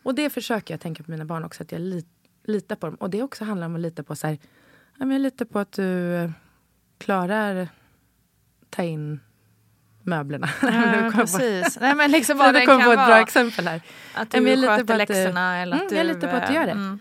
Och 0.03 0.15
det 0.15 0.29
försöker 0.29 0.73
jag 0.73 0.81
tänka 0.81 1.03
på 1.03 1.11
mina 1.11 1.25
barn 1.25 1.43
också, 1.43 1.63
att 1.63 1.71
jag 1.71 1.81
lit, 1.81 2.07
litar 2.43 2.75
på 2.75 2.85
dem. 2.85 2.95
Och 2.95 3.09
det 3.09 3.23
också 3.23 3.45
handlar 3.45 3.67
om 3.67 3.75
att 3.75 3.81
lita 3.81 4.03
på 4.03 4.15
så 4.15 4.27
här, 4.27 4.37
jag 4.97 5.21
litar 5.21 5.45
på 5.45 5.59
att 5.59 5.71
du 5.71 6.31
klarar 6.97 7.69
ta 8.69 8.83
in 8.83 9.19
möblerna. 10.07 10.49
Ja, 10.61 11.11
precis. 11.15 11.77
Nej, 11.81 11.95
men 11.95 12.11
liksom 12.11 12.37
vad 12.43 12.53
det 12.53 12.65
kan 12.65 12.81
på 12.83 12.89
ett 12.91 12.97
bra 12.97 13.07
vara. 13.07 13.19
exempel 13.21 13.67
här. 13.67 13.81
Att 14.15 14.31
du 14.31 14.49
jag 14.49 14.59
sköter 14.79 14.93
att 14.93 14.97
läxorna 15.09 15.57
eller 15.57 15.75
att 15.75 15.81
Mm, 15.81 15.89
du... 15.91 15.95
jag 15.97 16.05
litar 16.07 16.27
på 16.31 16.35
att 16.35 16.47
du 16.47 16.53
gör 16.53 16.65
det. 16.65 16.71
mm. 16.71 16.99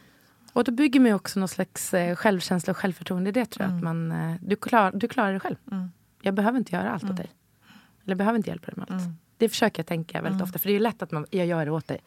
Och 0.53 0.65
då 0.65 0.73
bygger 0.73 1.01
man 1.01 1.13
också 1.13 1.39
någon 1.41 1.49
slags 1.49 1.95
eh, 1.95 2.17
självkänsla 2.17 2.71
och 2.71 2.77
självförtroende 2.77 3.29
i 3.31 3.33
det 3.33 3.47
tror 3.47 3.63
jag. 3.65 3.71
Mm. 3.71 3.79
Att 3.79 3.85
man, 3.85 4.13
eh, 4.31 4.37
du, 4.41 4.57
klar, 4.57 4.93
du 4.95 5.09
klarar 5.09 5.33
det 5.33 5.41
själv. 5.41 5.57
Mm. 5.73 5.91
Jag 6.23 6.35
behöver 6.35 6.59
inte 6.59 6.77
göra 6.77 6.91
allt 6.91 7.03
åt 7.03 7.11
Mm. 7.11 7.17
dig. 7.17 7.27
Eller 8.03 8.11
jag 8.11 8.17
behöver 8.19 8.37
inte 8.37 8.51
hjälpa 8.51 8.67
dig 8.67 8.75
med 8.77 8.87
allt. 8.91 9.03
Mm. 9.03 9.17
Det 9.39 9.49
försöker 9.49 9.81
jag 9.83 9.87
tänka 9.87 10.23
väldigt 10.23 10.41
Mm. 10.41 10.43
ofta. 10.45 10.59
För 10.59 10.67
det 10.69 10.73
är 10.73 10.75
ju 10.75 10.81
lätt 10.81 11.03
att 11.03 11.11
man, 11.13 11.27
jag 11.31 11.47
gör 11.47 11.65
det 11.65 11.71
åt 11.71 11.89
dig. 11.89 11.99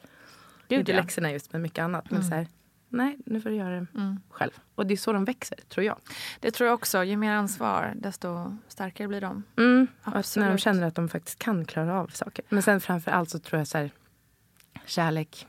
Gud, 0.69 0.79
inte 0.79 0.91
ja. 0.91 1.01
läxorna 1.01 1.31
just, 1.31 1.53
men 1.53 1.61
mycket 1.61 1.83
annat. 1.83 2.11
Men 2.11 2.17
Mm. 2.21 2.29
så 2.29 2.35
här, 2.35 2.47
nej, 2.89 3.17
nu 3.25 3.41
får 3.41 3.49
du 3.49 3.55
göra 3.55 3.69
det 3.79 3.87
Mm. 3.95 4.19
själv. 4.29 4.51
Och 4.75 4.87
det 4.87 4.93
är 4.93 4.97
så 4.97 5.13
de 5.13 5.25
växer, 5.25 5.59
tror 5.69 5.85
jag. 5.85 5.99
Det 6.39 6.51
tror 6.51 6.67
jag 6.67 6.73
också. 6.73 7.03
Ju 7.03 7.17
mer 7.17 7.31
ansvar, 7.31 7.93
desto 7.95 8.57
starkare 8.67 9.07
blir 9.07 9.21
de. 9.21 9.43
Mm. 9.57 9.87
När 10.05 10.49
de 10.49 10.57
känner 10.57 10.87
att 10.87 10.95
de 10.95 11.09
faktiskt 11.09 11.39
kan 11.39 11.65
klara 11.65 11.99
av 11.99 12.07
saker. 12.07 12.45
Men 12.49 12.63
sen 12.63 12.81
framför 12.81 13.11
allt 13.11 13.29
så 13.29 13.39
tror 13.39 13.57
jag 13.59 13.67
så 13.67 13.77
här, 13.77 13.91
kärlek. 14.85 15.47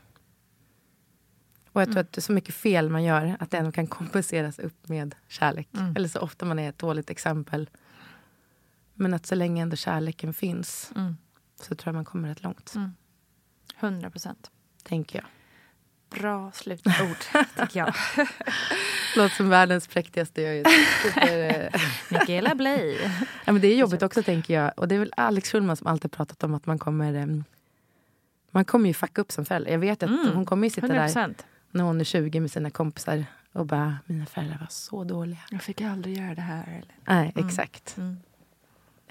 Och 1.73 1.81
jag 1.81 1.87
tror 1.87 1.93
Mm. 1.97 2.01
att 2.01 2.11
det 2.13 2.19
är 2.19 2.21
så 2.21 2.31
mycket 2.33 2.55
fel 2.55 2.89
man 2.89 3.03
gör 3.03 3.37
att 3.39 3.51
det 3.51 3.57
ändå 3.57 3.71
kan 3.71 3.87
kompenseras 3.87 4.59
upp 4.59 4.89
med 4.89 5.15
kärlek. 5.27 5.67
Mm. 5.73 5.95
Eller 5.95 6.07
så 6.07 6.19
ofta 6.19 6.45
man 6.45 6.59
är 6.59 6.69
ett 6.69 6.77
dåligt 6.77 7.09
exempel. 7.09 7.69
Men 8.93 9.13
att 9.13 9.25
så 9.25 9.35
länge 9.35 9.61
ändå 9.61 9.75
kärleken 9.75 10.33
finns 10.33 10.91
Mm. 10.95 11.17
så 11.61 11.75
tror 11.75 11.87
jag 11.91 11.95
man 11.95 12.05
kommer 12.05 12.29
rätt 12.29 12.43
långt. 12.43 12.73
Mm. 12.75 12.91
100 13.79 14.09
procent. 14.09 14.51
Tänker 14.83 15.19
jag. 15.19 15.25
Bra 16.11 16.51
slutord, 16.53 17.17
tycker 17.59 17.79
jag. 17.79 17.93
Låter 19.15 19.35
som 19.35 19.49
världens 19.49 19.87
präktigaste. 19.87 20.41
Jag 20.41 20.55
är 20.55 21.69
Mikaela 22.09 22.55
Bley. 22.55 22.97
ja, 23.45 23.51
men 23.51 23.61
det 23.61 23.67
är 23.67 23.75
jobbigt 23.75 24.03
också 24.03 24.23
tänker 24.23 24.53
jag. 24.53 24.71
Och 24.77 24.87
det 24.87 24.95
är 24.95 24.99
väl 24.99 25.13
Alex 25.17 25.51
Schulman 25.51 25.77
som 25.77 25.87
alltid 25.87 26.11
pratat 26.11 26.43
om 26.43 26.53
att 26.53 26.65
man 26.65 26.79
kommer 26.79 27.43
man 28.51 28.65
kommer 28.65 28.87
ju 28.87 28.93
fucka 28.93 29.21
upp 29.21 29.31
som 29.31 29.45
förälder. 29.45 29.71
Jag 29.71 29.79
vet 29.79 30.03
att 30.03 30.09
Mm, 30.09 30.35
hon 30.35 30.45
kommer 30.45 30.63
ju 30.67 30.69
sitta 30.71 30.87
100 30.87 31.01
där 31.01 31.07
procent. 31.07 31.45
när 31.71 31.83
hon 31.83 31.99
är 31.99 32.03
20 32.03 32.39
med 32.39 32.51
sina 32.51 32.69
kompisar 32.69 33.25
och 33.53 33.65
bara, 33.65 33.97
mina 34.05 34.25
föräldrar 34.25 34.57
var 34.59 34.67
så 34.69 35.03
dåliga. 35.03 35.39
Jag 35.49 35.61
fick 35.63 35.81
aldrig 35.81 36.17
göra 36.17 36.35
det 36.35 36.41
här. 36.41 36.63
Eller? 36.67 36.95
Nej, 37.05 37.31
Mm. 37.35 37.47
exakt. 37.47 37.97
Mm. 37.97 38.17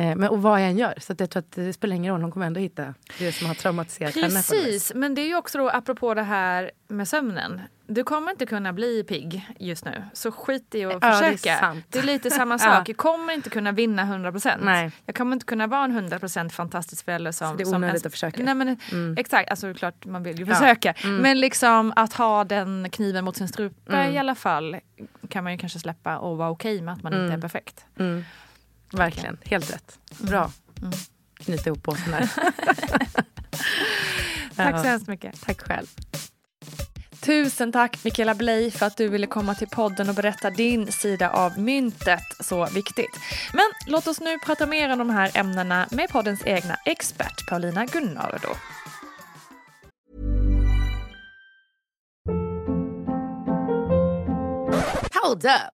Eh, 0.01 0.17
men, 0.17 0.29
och 0.29 0.43
vad 0.43 0.61
jag 0.63 0.69
än 0.69 0.79
gör. 0.79 0.95
Så 1.01 1.13
att 1.13 1.21
jag 1.21 1.31
tror 1.31 1.41
att 1.41 1.53
det 1.53 1.73
spelar 1.73 1.97
ingen 1.97 2.13
roll, 2.13 2.23
hon 2.23 2.31
kommer 2.33 2.47
ändå 2.47 2.61
hitta 2.61 2.95
det 3.19 3.33
som 3.33 3.47
har 3.47 3.55
traumatiserat 3.55 4.15
henne. 4.15 4.27
något 4.29 4.37
vis. 4.37 4.49
Precis, 4.51 4.93
men 4.95 5.15
det 5.15 5.21
är 5.23 5.27
ju 5.27 5.37
också 5.37 5.59
då 5.59 5.69
apropå 5.71 6.15
det 6.15 6.23
här 6.23 6.71
med 6.89 7.09
sömnen. 7.09 7.61
Du 7.87 8.05
kommer 8.05 8.31
inte 8.31 8.47
kunna 8.47 8.73
bli 8.73 9.05
pigg 9.09 9.47
just 9.59 9.85
nu, 9.85 10.03
så 10.13 10.33
skit 10.33 10.75
i 10.75 10.85
att 10.85 10.93
Ja, 10.93 10.99
det 10.99 11.07
är 11.07 11.33
försöka. 11.33 11.77
Det 11.89 11.99
är 11.99 12.03
lite 12.03 12.31
samma 12.31 12.55
Ja. 12.55 12.59
sak. 12.59 12.89
Jag 12.89 12.97
kommer 12.97 13.33
inte 13.33 13.51
kunna 13.51 13.73
vinna 13.73 14.03
100%. 14.03 14.59
Nej. 14.63 14.91
Jag 15.07 15.15
kommer 15.15 15.33
inte 15.33 15.47
kunna 15.47 15.67
vara 15.67 15.85
en 15.85 16.11
100% 16.11 16.49
fantastisk 16.51 17.05
förälder 17.05 17.33
som... 17.33 17.51
Så 17.51 17.55
det 17.57 17.63
är 17.63 17.67
onödigt 17.69 17.85
ens- 17.89 18.07
att 18.07 18.13
försöka. 18.13 18.43
Nej, 18.43 18.55
men, 18.55 18.77
Mm. 18.93 19.15
Exakt, 19.19 19.51
alltså 19.51 19.75
klart 19.75 20.07
man 20.07 20.23
vill 20.23 20.39
ju 20.39 20.45
Ja. 20.47 20.55
försöka. 20.55 20.93
Mm. 20.93 21.17
Men 21.17 21.41
liksom 21.41 21.93
att 21.97 22.13
ha 22.13 22.45
den 22.45 22.91
kniven 22.91 23.25
mot 23.25 23.37
sin 23.37 23.49
strupe 23.49 23.93
Mm. 23.93 24.15
i 24.15 24.19
alla 24.19 24.35
fall 24.35 24.77
kan 25.29 25.45
man 25.45 25.53
ju 25.53 25.59
kanske 25.59 25.79
släppa 25.79 26.19
och 26.19 26.37
vara 26.37 26.51
okej 26.51 26.83
med 26.83 26.95
att 26.95 27.03
man 27.03 27.13
inte 27.13 27.25
Mm. 27.25 27.37
är 27.39 27.41
perfekt. 27.41 27.85
Mm. 28.93 29.05
Verkligen, 29.05 29.39
helt 29.45 29.75
rätt. 29.75 29.99
Bra. 30.19 30.53
Mm. 30.83 30.93
Knyta 31.41 31.71
ihop 31.71 31.83
påsen 31.83 32.13
här. 32.13 32.31
Tack 34.57 34.79
så 34.79 34.87
hemskt 34.87 35.09
mycket. 35.09 35.41
Tack 35.41 35.61
själv. 35.61 35.87
Tusen 37.21 37.73
tack 37.73 38.05
Mikaela 38.05 38.35
Bley 38.35 38.71
för 38.71 38.87
att 38.87 38.97
du 38.97 39.09
ville 39.09 39.27
komma 39.27 39.55
till 39.55 39.69
podden 39.69 40.09
och 40.09 40.15
berätta 40.15 40.51
din 40.51 40.93
sida 40.93 41.31
av 41.31 41.59
myntet. 41.59 42.23
Så 42.41 42.67
viktigt. 42.67 43.19
Men 43.53 43.67
låt 43.87 44.07
oss 44.07 44.21
nu 44.21 44.39
prata 44.39 44.67
mer 44.67 44.93
om 44.93 44.99
de 44.99 45.11
här 45.11 45.31
ämnena 45.35 45.89
med 45.91 46.09
poddens 46.09 46.47
egna 46.47 46.77
expert 46.87 47.49
Paulina 47.49 47.87
Gunnardo. 47.87 48.49
Hold 55.23 55.45
up. 55.45 55.80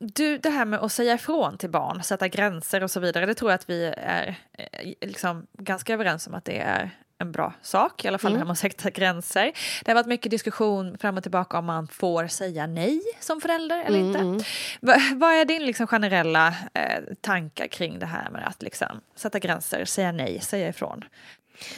Du, 0.00 0.38
det 0.38 0.50
här 0.50 0.64
med 0.64 0.80
att 0.80 0.92
säga 0.92 1.14
ifrån 1.14 1.58
till 1.58 1.70
barn, 1.70 2.02
sätta 2.02 2.28
gränser 2.28 2.82
och 2.82 2.90
så 2.90 3.00
vidare, 3.00 3.26
det 3.26 3.34
tror 3.34 3.50
jag 3.50 3.54
att 3.54 3.70
vi 3.70 3.94
är 3.96 4.38
eh, 4.52 4.92
liksom 5.00 5.46
ganska 5.52 5.94
överens 5.94 6.26
om 6.26 6.34
att 6.34 6.44
det 6.44 6.58
är 6.58 6.90
en 7.18 7.32
bra 7.32 7.52
sak, 7.62 8.04
i 8.04 8.08
alla 8.08 8.18
fall 8.18 8.30
mm. 8.30 8.38
när 8.38 8.46
man 8.46 8.56
sätter 8.66 8.90
gränser. 8.90 9.52
Det 9.84 9.90
har 9.90 9.94
varit 9.94 10.06
mycket 10.06 10.30
diskussion 10.30 10.98
fram 10.98 11.16
och 11.16 11.22
tillbaka 11.22 11.58
om 11.58 11.64
man 11.64 11.88
får 11.88 12.26
säga 12.26 12.66
nej 12.66 13.00
som 13.20 13.40
förälder 13.40 13.84
eller 13.84 13.98
mm. 13.98 14.08
inte. 14.08 14.44
Mm. 14.82 15.18
vad 15.18 15.34
är 15.34 15.44
din 15.44 15.66
liksom 15.66 15.86
generella 15.86 16.54
eh, 16.74 17.02
tankar 17.20 17.66
kring 17.66 17.98
det 17.98 18.06
här 18.06 18.30
med 18.30 18.46
att 18.48 18.62
liksom 18.62 19.00
sätta 19.14 19.38
gränser, 19.38 19.84
säga 19.84 20.12
nej, 20.12 20.40
säga 20.40 20.68
ifrån? 20.68 21.04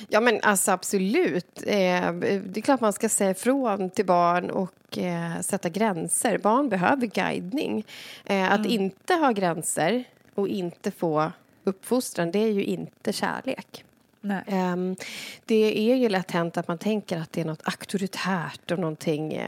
Ja 0.08 0.20
men 0.20 0.40
alltså 0.42 0.72
absolut. 0.72 1.62
Eh, 1.66 2.12
det 2.12 2.56
är 2.56 2.60
klart 2.60 2.80
man 2.80 2.92
ska 2.92 3.08
säga 3.08 3.30
ifrån 3.30 3.90
till 3.90 4.06
barn 4.06 4.50
och 4.50 4.98
eh, 4.98 5.40
sätta 5.40 5.68
gränser. 5.68 6.38
Barn 6.38 6.68
behöver 6.68 7.06
guidning. 7.06 7.84
Eh, 8.24 8.52
att 8.52 8.58
mm. 8.58 8.70
inte 8.70 9.14
ha 9.14 9.30
gränser 9.30 10.04
och 10.34 10.48
inte 10.48 10.90
få 10.90 11.32
uppfostran 11.64 12.30
det 12.30 12.38
är 12.38 12.52
ju 12.52 12.64
inte 12.64 13.12
kärlek. 13.12 13.84
Um, 14.22 14.96
det 15.44 15.90
är 15.90 15.96
ju 15.96 16.08
lätt 16.08 16.30
hänt 16.30 16.56
att 16.56 16.68
man 16.68 16.78
tänker 16.78 17.18
att 17.18 17.32
det 17.32 17.40
är 17.40 17.44
något 17.44 17.62
auktoritärt 17.64 18.70
och 18.70 18.78
någonting 18.78 19.42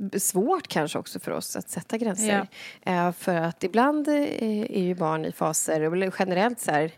um, 0.00 0.10
svårt 0.20 0.68
kanske 0.68 0.98
också 0.98 1.18
för 1.18 1.30
oss 1.30 1.56
att 1.56 1.68
sätta 1.68 1.98
gränser. 1.98 2.46
Ja. 2.84 3.06
Uh, 3.06 3.12
för 3.12 3.34
att 3.34 3.64
ibland 3.64 4.08
uh, 4.08 4.14
är 4.14 4.82
ju 4.82 4.94
barn 4.94 5.24
i 5.24 5.32
faser, 5.32 5.82
och 5.82 6.14
generellt 6.18 6.60
så 6.60 6.70
här, 6.70 6.90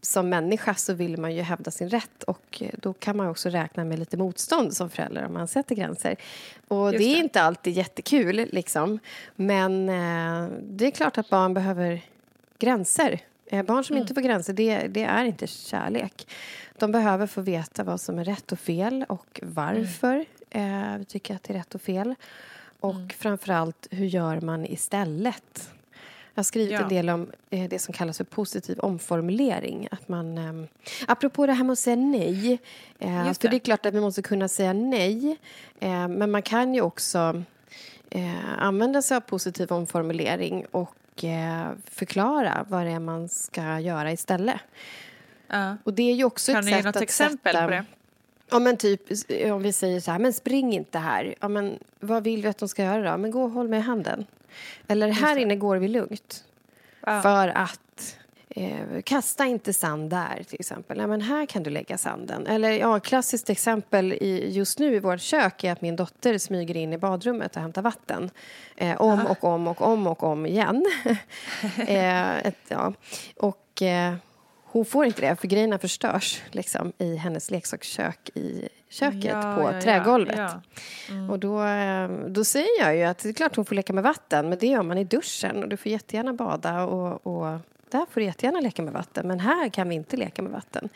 som 0.00 0.28
människa 0.28 0.74
så 0.74 0.94
vill 0.94 1.18
man 1.18 1.34
ju 1.34 1.42
hävda 1.42 1.70
sin 1.70 1.90
rätt 1.90 2.22
och 2.22 2.62
då 2.72 2.92
kan 2.92 3.16
man 3.16 3.28
också 3.28 3.48
räkna 3.48 3.84
med 3.84 3.98
lite 3.98 4.16
motstånd 4.16 4.76
som 4.76 4.90
förälder 4.90 5.26
om 5.26 5.32
man 5.32 5.48
sätter 5.48 5.74
gränser. 5.74 6.16
Och 6.68 6.90
det 6.90 6.96
är 6.96 6.98
det. 6.98 7.04
inte 7.04 7.42
alltid 7.42 7.72
jättekul 7.72 8.48
liksom. 8.52 8.98
Men 9.36 9.86
det 10.60 10.86
är 10.86 10.90
klart 10.90 11.18
att 11.18 11.30
barn 11.30 11.54
behöver 11.54 12.00
gränser 12.58 13.20
Eh, 13.37 13.37
barn 13.50 13.84
som 13.84 13.94
mm. 13.94 14.02
inte 14.02 14.14
får 14.14 14.20
gränser, 14.20 14.52
det, 14.52 14.88
det, 14.88 15.02
är 15.02 15.24
inte 15.24 15.46
kärlek. 15.46 16.28
De 16.78 16.92
behöver 16.92 17.26
få 17.26 17.40
veta 17.40 17.84
vad 17.84 18.00
som 18.00 18.18
är 18.18 18.24
rätt 18.24 18.52
och 18.52 18.58
fel 18.58 19.04
och 19.08 19.40
varför 19.42 20.24
mm. 20.50 20.92
eh, 20.92 20.98
vi 20.98 21.04
tycker 21.04 21.34
att 21.34 21.42
det 21.42 21.52
är 21.52 21.58
rätt 21.58 21.74
och 21.74 21.82
fel. 21.82 22.14
Och 22.80 22.94
mm. 22.94 23.08
framförallt, 23.08 23.86
hur 23.90 24.06
gör 24.06 24.40
man 24.40 24.66
istället? 24.66 25.70
Jag 26.34 26.40
har 26.40 26.44
skrivit 26.44 26.72
ja. 26.72 26.80
en 26.80 26.88
del 26.88 27.10
om 27.10 27.30
eh, 27.50 27.68
det 27.68 27.78
som 27.78 27.94
kallas 27.94 28.16
för 28.16 28.24
positiv 28.24 28.78
omformulering. 28.78 29.88
Att 29.90 30.08
man, 30.08 30.38
eh, 30.38 30.68
apropå 31.06 31.46
det 31.46 31.52
här 31.52 31.64
med 31.64 31.72
att 31.72 31.78
säga 31.78 31.96
nej. 31.96 32.58
Eh, 32.98 33.24
det. 33.24 33.40
För 33.40 33.48
det 33.48 33.56
är 33.56 33.60
klart 33.60 33.86
att 33.86 33.94
vi 33.94 34.00
måste 34.00 34.22
kunna 34.22 34.48
säga 34.48 34.72
nej. 34.72 35.36
Eh, 35.80 36.08
men 36.08 36.30
man 36.30 36.42
kan 36.42 36.74
ju 36.74 36.80
också 36.80 37.42
eh, 38.10 38.58
använda 38.62 39.02
sig 39.02 39.16
av 39.16 39.20
positiv 39.20 39.72
omformulering 39.72 40.66
och 40.70 40.94
eh, 41.24 41.70
förklara 41.84 42.66
vad 42.68 42.86
det 42.86 42.92
är 42.92 43.00
man 43.00 43.28
ska 43.28 43.80
göra 43.80 44.12
istället. 44.12 44.60
Ja. 45.46 45.76
Och 45.84 45.94
det 45.94 46.10
är 46.10 46.14
ju 46.14 46.24
också 46.24 46.52
kan 46.52 46.58
ett 46.58 46.64
sätt 46.64 46.74
att 46.74 46.82
Kan 46.82 46.82
du 46.82 46.88
ge 46.88 47.00
något 47.00 47.02
exempel 47.02 47.54
sätta, 47.54 47.64
på 47.64 47.70
det? 47.70 47.84
Ja 48.50 48.58
men 48.58 48.76
typ 48.76 49.00
om 49.52 49.62
vi 49.62 49.72
säger 49.72 50.00
så 50.00 50.10
här, 50.10 50.18
men 50.18 50.32
spring 50.32 50.72
inte 50.72 50.98
här. 50.98 51.34
Ja 51.40 51.48
men 51.48 51.78
vad 52.00 52.24
vill 52.24 52.42
vi 52.42 52.48
att 52.48 52.58
de 52.58 52.68
ska 52.68 52.82
göra 52.84 53.10
då? 53.10 53.16
Men 53.16 53.30
gå 53.30 53.42
och 53.42 53.50
håll 53.50 53.68
mig 53.68 53.78
i 53.78 53.82
handen. 53.82 54.26
Eller 54.86 55.08
här 55.08 55.36
inne 55.36 55.56
går 55.56 55.76
vi 55.76 55.88
lugnt. 55.88 56.44
Ja. 57.00 57.22
För 57.22 57.48
att 57.48 58.16
Eh, 58.50 59.02
kasta 59.04 59.46
inte 59.46 59.72
sand 59.72 60.10
där, 60.10 60.42
till 60.48 60.60
exempel. 60.60 60.98
Ja, 60.98 61.06
men 61.06 61.20
här 61.20 61.46
kan 61.46 61.62
du 61.62 61.70
lägga 61.70 61.98
sanden. 61.98 62.46
Eller 62.46 62.70
ja, 62.70 63.00
klassiskt 63.00 63.50
exempel 63.50 64.12
i, 64.12 64.50
just 64.50 64.78
nu 64.78 64.94
i 64.94 64.98
vårt 64.98 65.20
kök 65.20 65.64
är 65.64 65.72
att 65.72 65.80
min 65.80 65.96
dotter 65.96 66.38
smyger 66.38 66.76
in 66.76 66.92
i 66.92 66.98
badrummet 66.98 67.56
och 67.56 67.62
hämtar 67.62 67.82
vatten. 67.82 68.30
Eh, 68.76 69.00
om 69.00 69.26
och 69.26 69.44
om 69.44 69.68
och 69.68 69.82
om 69.82 70.06
och 70.06 70.22
om 70.22 70.46
igen. 70.46 70.86
eh, 71.76 72.38
ett, 72.38 72.58
ja. 72.68 72.92
Och 73.36 73.82
eh, 73.82 74.14
hon 74.64 74.84
får 74.84 75.06
inte 75.06 75.20
det, 75.20 75.36
för 75.36 75.48
grejerna 75.48 75.78
förstörs 75.78 76.42
liksom, 76.50 76.92
i 76.98 77.16
hennes 77.16 77.50
leksakskök 77.50 78.30
i 78.34 78.68
köket 78.88 79.24
Ja, 79.24 79.54
på 79.56 79.62
ja, 79.62 79.72
ja, 79.74 79.80
trägolvet. 79.80 80.36
ja. 80.38 80.60
Mm. 81.08 81.30
Och 81.30 81.38
då, 81.38 81.62
eh, 81.62 82.08
då 82.08 82.44
säger 82.44 82.80
jag 82.80 82.96
ju 82.96 83.02
att 83.04 83.18
det 83.18 83.28
är 83.28 83.32
klart 83.32 83.56
hon 83.56 83.64
får 83.64 83.74
leka 83.74 83.92
med 83.92 84.04
vatten, 84.04 84.48
men 84.48 84.58
det 84.58 84.66
gör 84.66 84.82
man 84.82 84.98
i 84.98 85.04
duschen. 85.04 85.62
Och 85.62 85.68
du 85.68 85.76
får 85.76 85.92
jättegärna 85.92 86.32
bada 86.32 86.82
och, 86.84 87.26
och 87.26 87.60
där 87.90 88.06
får 88.10 88.20
du 88.20 88.26
jättegärna 88.26 88.60
leka 88.60 88.82
med 88.82 88.92
vatten, 88.92 89.28
men 89.28 89.40
här 89.40 89.68
kan 89.68 89.88
vi 89.88 89.94
inte 89.94 90.16
leka 90.16 90.42
med 90.42 90.52
vatten. 90.52 90.88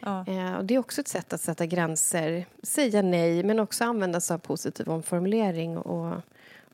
Ja. 0.00 0.24
Eh, 0.26 0.54
och 0.54 0.64
det 0.64 0.74
är 0.74 0.78
också 0.78 1.00
ett 1.00 1.08
sätt 1.08 1.32
att 1.32 1.40
sätta 1.40 1.66
gränser, 1.66 2.46
säga 2.62 3.02
nej, 3.02 3.42
men 3.42 3.60
också 3.60 3.84
använda 3.84 4.20
sig 4.20 4.34
av 4.34 4.38
positiv 4.38 4.88
omformulering 4.88 5.78
och, 5.78 6.14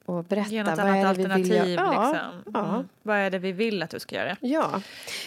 och 0.04 0.24
berätta 0.24 0.50
Ge 0.50 0.62
något 0.62 0.78
annat 0.78 0.86
är 0.86 0.92
det 0.92 0.98
vi 0.98 1.04
alternativ. 1.04 1.62
vill. 1.62 1.74
Ja, 1.74 1.90
liksom. 1.90 2.52
ja. 2.54 2.68
Mm. 2.68 2.88
Vad 3.02 3.16
är 3.16 3.30
det 3.30 3.38
vi 3.38 3.52
vill 3.52 3.82
att 3.82 3.90
du 3.90 4.00
ska 4.00 4.16
göra? 4.16 4.36
Ja, 4.40 4.80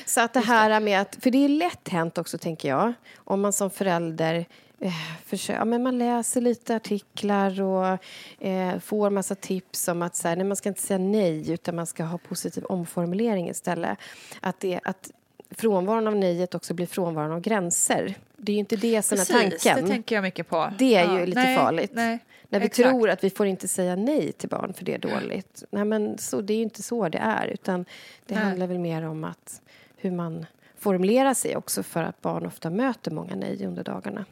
så 0.06 0.22
att 0.22 0.34
det 0.34 0.40
här 0.40 0.80
med 0.80 1.02
att, 1.02 1.18
för 1.22 1.32
det 1.32 1.46
är 1.46 1.50
lätt 1.50 1.90
hänt 1.90 2.18
också 2.18 2.38
tänker 2.38 2.70
jag, 2.70 2.94
om 3.16 3.42
man 3.42 3.54
som 3.54 3.70
förälder 3.70 4.46
eh, 4.82 5.40
ja, 5.48 5.66
men 5.66 5.84
man 5.84 5.98
läser 5.98 6.42
lite 6.42 6.76
artiklar 6.76 7.62
och 7.62 7.98
eh, 8.40 8.80
får 8.80 9.10
massa 9.10 9.36
tips 9.36 9.88
om 9.88 10.02
att 10.02 10.16
så 10.16 10.28
här, 10.28 10.36
nej, 10.36 10.46
man 10.46 10.58
ska 10.58 10.70
inte 10.70 10.82
säga 10.82 10.98
nej 10.98 11.52
utan 11.52 11.76
man 11.76 11.88
ska 11.88 12.04
ha 12.04 12.18
positiv 12.18 12.64
omformulering 12.66 13.50
istället. 13.50 13.98
Att, 14.40 14.60
det, 14.60 14.80
att 14.84 15.12
frånvaron 15.52 16.08
av 16.08 16.16
nejet 16.16 16.56
också 16.56 16.74
blir 16.74 16.88
frånvaron 16.88 17.32
av 17.32 17.42
gränser. 17.42 18.16
Det 18.38 18.52
är 18.52 18.54
ju 18.54 18.60
inte 18.60 18.76
det 18.76 19.02
som 19.02 19.20
är 19.20 19.26
tanken. 19.26 19.84
det 19.86 19.92
tänker 19.92 20.16
jag 20.16 20.22
mycket 20.22 20.50
på. 20.50 20.74
Det 20.78 20.96
är 20.96 21.06
Ja, 21.06 21.20
ju 21.20 21.26
lite 21.26 21.40
nej, 21.40 21.58
farligt. 21.58 21.92
Nej. 21.94 22.20
När 22.50 22.60
vi 22.60 22.66
Exakt. 22.66 22.90
tror 22.90 23.10
att 23.10 23.24
vi 23.24 23.30
får 23.30 23.48
inte 23.48 23.68
säga 23.68 23.96
nej 23.96 24.32
till 24.32 24.50
barn 24.50 24.74
för 24.74 24.86
det 24.86 24.94
är 24.94 25.00
dåligt. 25.00 25.64
Nej, 25.72 25.86
men 25.86 26.18
så, 26.18 26.42
det 26.42 26.54
är 26.54 26.58
ju 26.58 26.64
inte 26.64 26.84
så 26.84 27.10
det 27.10 27.18
är. 27.18 27.48
Utan 27.48 27.86
det 28.26 28.36
Nej. 28.36 28.44
handlar 28.44 28.68
väl 28.68 28.80
mer 28.80 29.08
om 29.08 29.24
att 29.24 29.62
hur 29.98 30.12
man 30.12 30.46
formulerar 30.78 31.34
sig 31.34 31.56
också 31.56 31.84
för 31.84 32.04
att 32.04 32.22
barn 32.22 32.46
ofta 32.46 32.70
möter 32.70 33.12
många 33.12 33.36
nej 33.36 33.66
under 33.66 33.84
dagarna. 33.84 34.26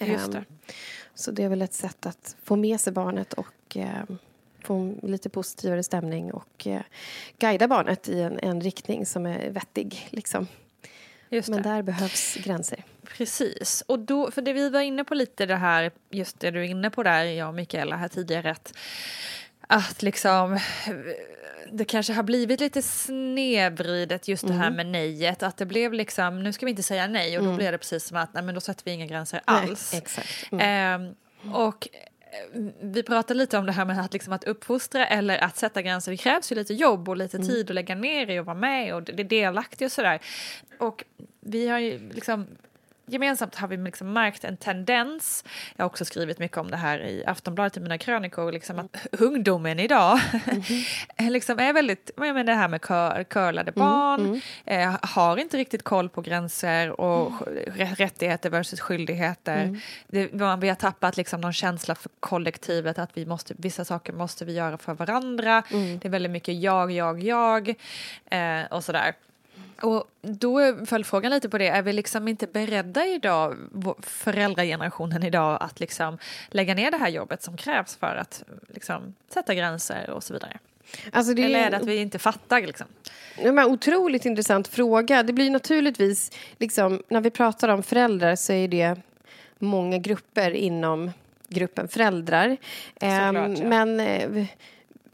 Just 0.00 0.32
det. 0.32 0.38
Ehm, 0.38 0.44
Så 1.14 1.30
det 1.30 1.42
är 1.42 1.48
väl 1.48 1.62
ett 1.62 1.74
sätt 1.74 2.06
att 2.06 2.36
få 2.42 2.56
med 2.56 2.80
sig 2.80 2.92
barnet 2.92 3.32
och 3.32 3.76
ehm, 3.76 4.18
få 4.62 4.94
lite 5.02 5.28
positivare 5.28 5.82
stämning 5.82 6.32
och 6.32 6.66
eh, 6.66 6.82
guida 7.38 7.68
barnet 7.68 8.08
i 8.08 8.20
en, 8.20 8.38
en 8.38 8.60
riktning 8.60 9.06
som 9.06 9.26
är 9.26 9.50
vettig. 9.50 10.08
Liksom. 10.10 10.46
Just 11.30 11.48
Men 11.48 11.62
det. 11.62 11.68
där 11.68 11.82
behövs 11.82 12.34
gränser. 12.34 12.84
Precis. 13.16 13.84
Och 13.86 13.98
då, 13.98 14.30
för 14.30 14.42
det 14.42 14.52
vi 14.52 14.68
var 14.70 14.80
inne 14.80 15.04
på 15.04 15.14
lite 15.14 15.46
det 15.46 15.56
här, 15.56 15.90
just 16.10 16.40
det 16.40 16.50
du 16.50 16.60
är 16.60 16.64
inne 16.68 16.90
på 16.90 17.02
där, 17.02 17.24
jag 17.24 17.48
och 17.48 17.54
Mikaela 17.54 17.96
här 17.96 18.08
tidigare, 18.08 18.50
att, 18.50 18.72
att 19.66 20.02
liksom 20.02 20.58
det 21.72 21.84
kanske 21.84 22.12
har 22.12 22.22
blivit 22.22 22.60
lite 22.60 22.82
snedvridet 22.82 24.28
just 24.28 24.46
det 24.46 24.52
här 24.52 24.70
med 24.70 24.86
nejet. 24.86 25.42
Att 25.42 25.56
det 25.56 25.66
blev 25.66 25.92
liksom, 25.92 26.42
nu 26.42 26.52
ska 26.52 26.66
vi 26.66 26.70
inte 26.70 26.82
säga 26.82 27.06
nej 27.06 27.38
och 27.38 27.44
då 27.44 27.56
blir 27.56 27.72
det 27.72 27.78
precis 27.78 28.04
som 28.04 28.16
att 28.16 28.34
nej 28.34 28.42
men 28.42 28.54
då 28.54 28.60
sätter 28.60 28.84
vi 28.84 28.90
inga 28.90 29.06
gränser 29.06 29.40
alls. 29.44 29.92
Nej, 29.92 30.02
exakt. 30.02 30.52
Mm. 30.52 30.60
Ehm, 30.64 31.14
och 31.54 31.88
eh, 31.92 32.60
vi 32.80 33.02
pratade 33.02 33.38
lite 33.38 33.58
om 33.58 33.66
det 33.66 33.72
här 33.72 33.84
med 33.84 34.00
att, 34.00 34.12
liksom, 34.12 34.32
att 34.32 34.44
uppfostra 34.44 35.06
eller 35.06 35.38
att 35.38 35.56
sätta 35.56 35.82
gränser. 35.82 36.12
Det 36.12 36.16
krävs 36.16 36.52
ju 36.52 36.56
lite 36.56 36.74
jobb 36.74 37.08
och 37.08 37.16
lite 37.16 37.38
tid 37.38 37.70
att 37.70 37.74
lägga 37.74 37.94
ner 37.94 38.30
i 38.30 38.38
och 38.38 38.46
vara 38.46 38.56
med 38.56 38.94
och 38.94 39.02
det 39.02 39.22
är 39.22 39.24
delaktig 39.24 39.86
och 39.86 39.92
sådär. 39.92 40.20
Och 40.78 41.04
vi 41.40 41.68
har 41.68 41.78
ju 41.78 42.10
liksom 42.12 42.46
gemensamt 43.08 43.54
har 43.54 43.68
vi 43.68 43.76
liksom 43.76 44.12
märkt 44.12 44.44
en 44.44 44.56
tendens. 44.56 45.44
Jag 45.76 45.84
har 45.84 45.86
också 45.90 46.04
skrivit 46.04 46.38
mycket 46.38 46.56
om 46.58 46.70
det 46.70 46.76
här 46.76 46.98
i 46.98 47.24
Aftonbladet 47.26 47.76
i 47.76 47.80
mina 47.80 47.98
krönikor. 47.98 48.52
Liksom 48.52 48.78
att 48.78 49.06
ungdomen 49.12 49.80
idag 49.80 50.18
liksom 51.18 51.58
är 51.58 51.72
väldigt, 51.72 52.10
jag 52.16 52.22
menar 52.34 52.44
det 52.44 52.54
här 52.54 52.68
med 52.68 52.80
kör, 52.88 53.24
curlade 53.24 53.72
barn, 53.72 54.40
Eh, 54.64 54.96
har 55.02 55.36
inte 55.36 55.56
riktigt 55.56 55.82
koll 55.82 56.08
på 56.08 56.20
gränser 56.20 57.00
och 57.00 57.32
rä- 57.66 57.94
rättigheter 57.94 58.50
versus 58.50 58.80
skyldigheter. 58.80 59.80
Det, 60.08 60.32
man- 60.34 60.60
vi 60.60 60.68
har 60.68 60.76
tappat 60.76 61.16
liksom 61.16 61.40
någon 61.40 61.52
känsla 61.52 61.94
för 61.94 62.10
kollektivet 62.20 62.98
att 62.98 63.10
vi 63.14 63.26
måste, 63.26 63.54
vissa 63.58 63.84
saker 63.84 64.12
måste 64.12 64.44
vi 64.44 64.52
göra 64.52 64.78
för 64.78 64.94
varandra. 64.94 65.62
Det 65.70 66.04
är 66.04 66.08
väldigt 66.10 66.32
mycket 66.32 66.54
jag, 66.62 66.90
jag, 66.92 67.22
jag 67.22 67.68
eh, 68.30 68.64
och 68.70 68.84
sådär. 68.84 69.14
Och 69.82 70.04
då 70.22 70.58
är 70.58 70.86
följdfrågan 70.86 71.32
lite 71.32 71.48
på 71.48 71.58
det, 71.58 71.68
är 71.68 71.82
vi 71.82 71.92
liksom 71.92 72.28
inte 72.28 72.46
beredda 72.46 73.06
idag, 73.06 73.56
föräldragenerationen 74.00 75.22
idag, 75.22 75.58
att 75.60 75.80
liksom 75.80 76.18
lägga 76.48 76.74
ner 76.74 76.90
det 76.90 76.96
här 76.96 77.08
jobbet 77.08 77.42
som 77.42 77.56
krävs 77.56 77.96
för 77.96 78.16
att 78.16 78.44
liksom 78.68 79.14
sätta 79.28 79.54
gränser 79.54 80.10
och 80.10 80.24
så 80.24 80.32
vidare? 80.32 80.58
Alltså 81.12 81.34
det 81.34 81.42
Eller 81.42 81.66
är 81.66 81.70
det 81.70 81.76
att 81.76 81.86
vi 81.86 81.96
inte 81.96 82.18
fattar 82.18 82.60
liksom? 82.60 82.86
Men 83.42 83.58
otroligt 83.58 84.24
intressant 84.24 84.68
fråga. 84.68 85.22
Det 85.22 85.32
blir 85.32 85.50
naturligtvis, 85.50 86.32
liksom, 86.58 87.02
när 87.08 87.20
vi 87.20 87.30
pratar 87.30 87.68
om 87.68 87.82
föräldrar 87.82 88.36
så 88.36 88.52
är 88.52 88.68
det 88.68 88.96
många 89.58 89.98
grupper 89.98 90.50
inom 90.50 91.10
gruppen 91.48 91.88
föräldrar. 91.88 92.56
Ehm, 93.00 93.34
Såklart, 93.34 93.58
ja. 93.58 93.68
Men 93.68 94.00
eh, 94.00 94.46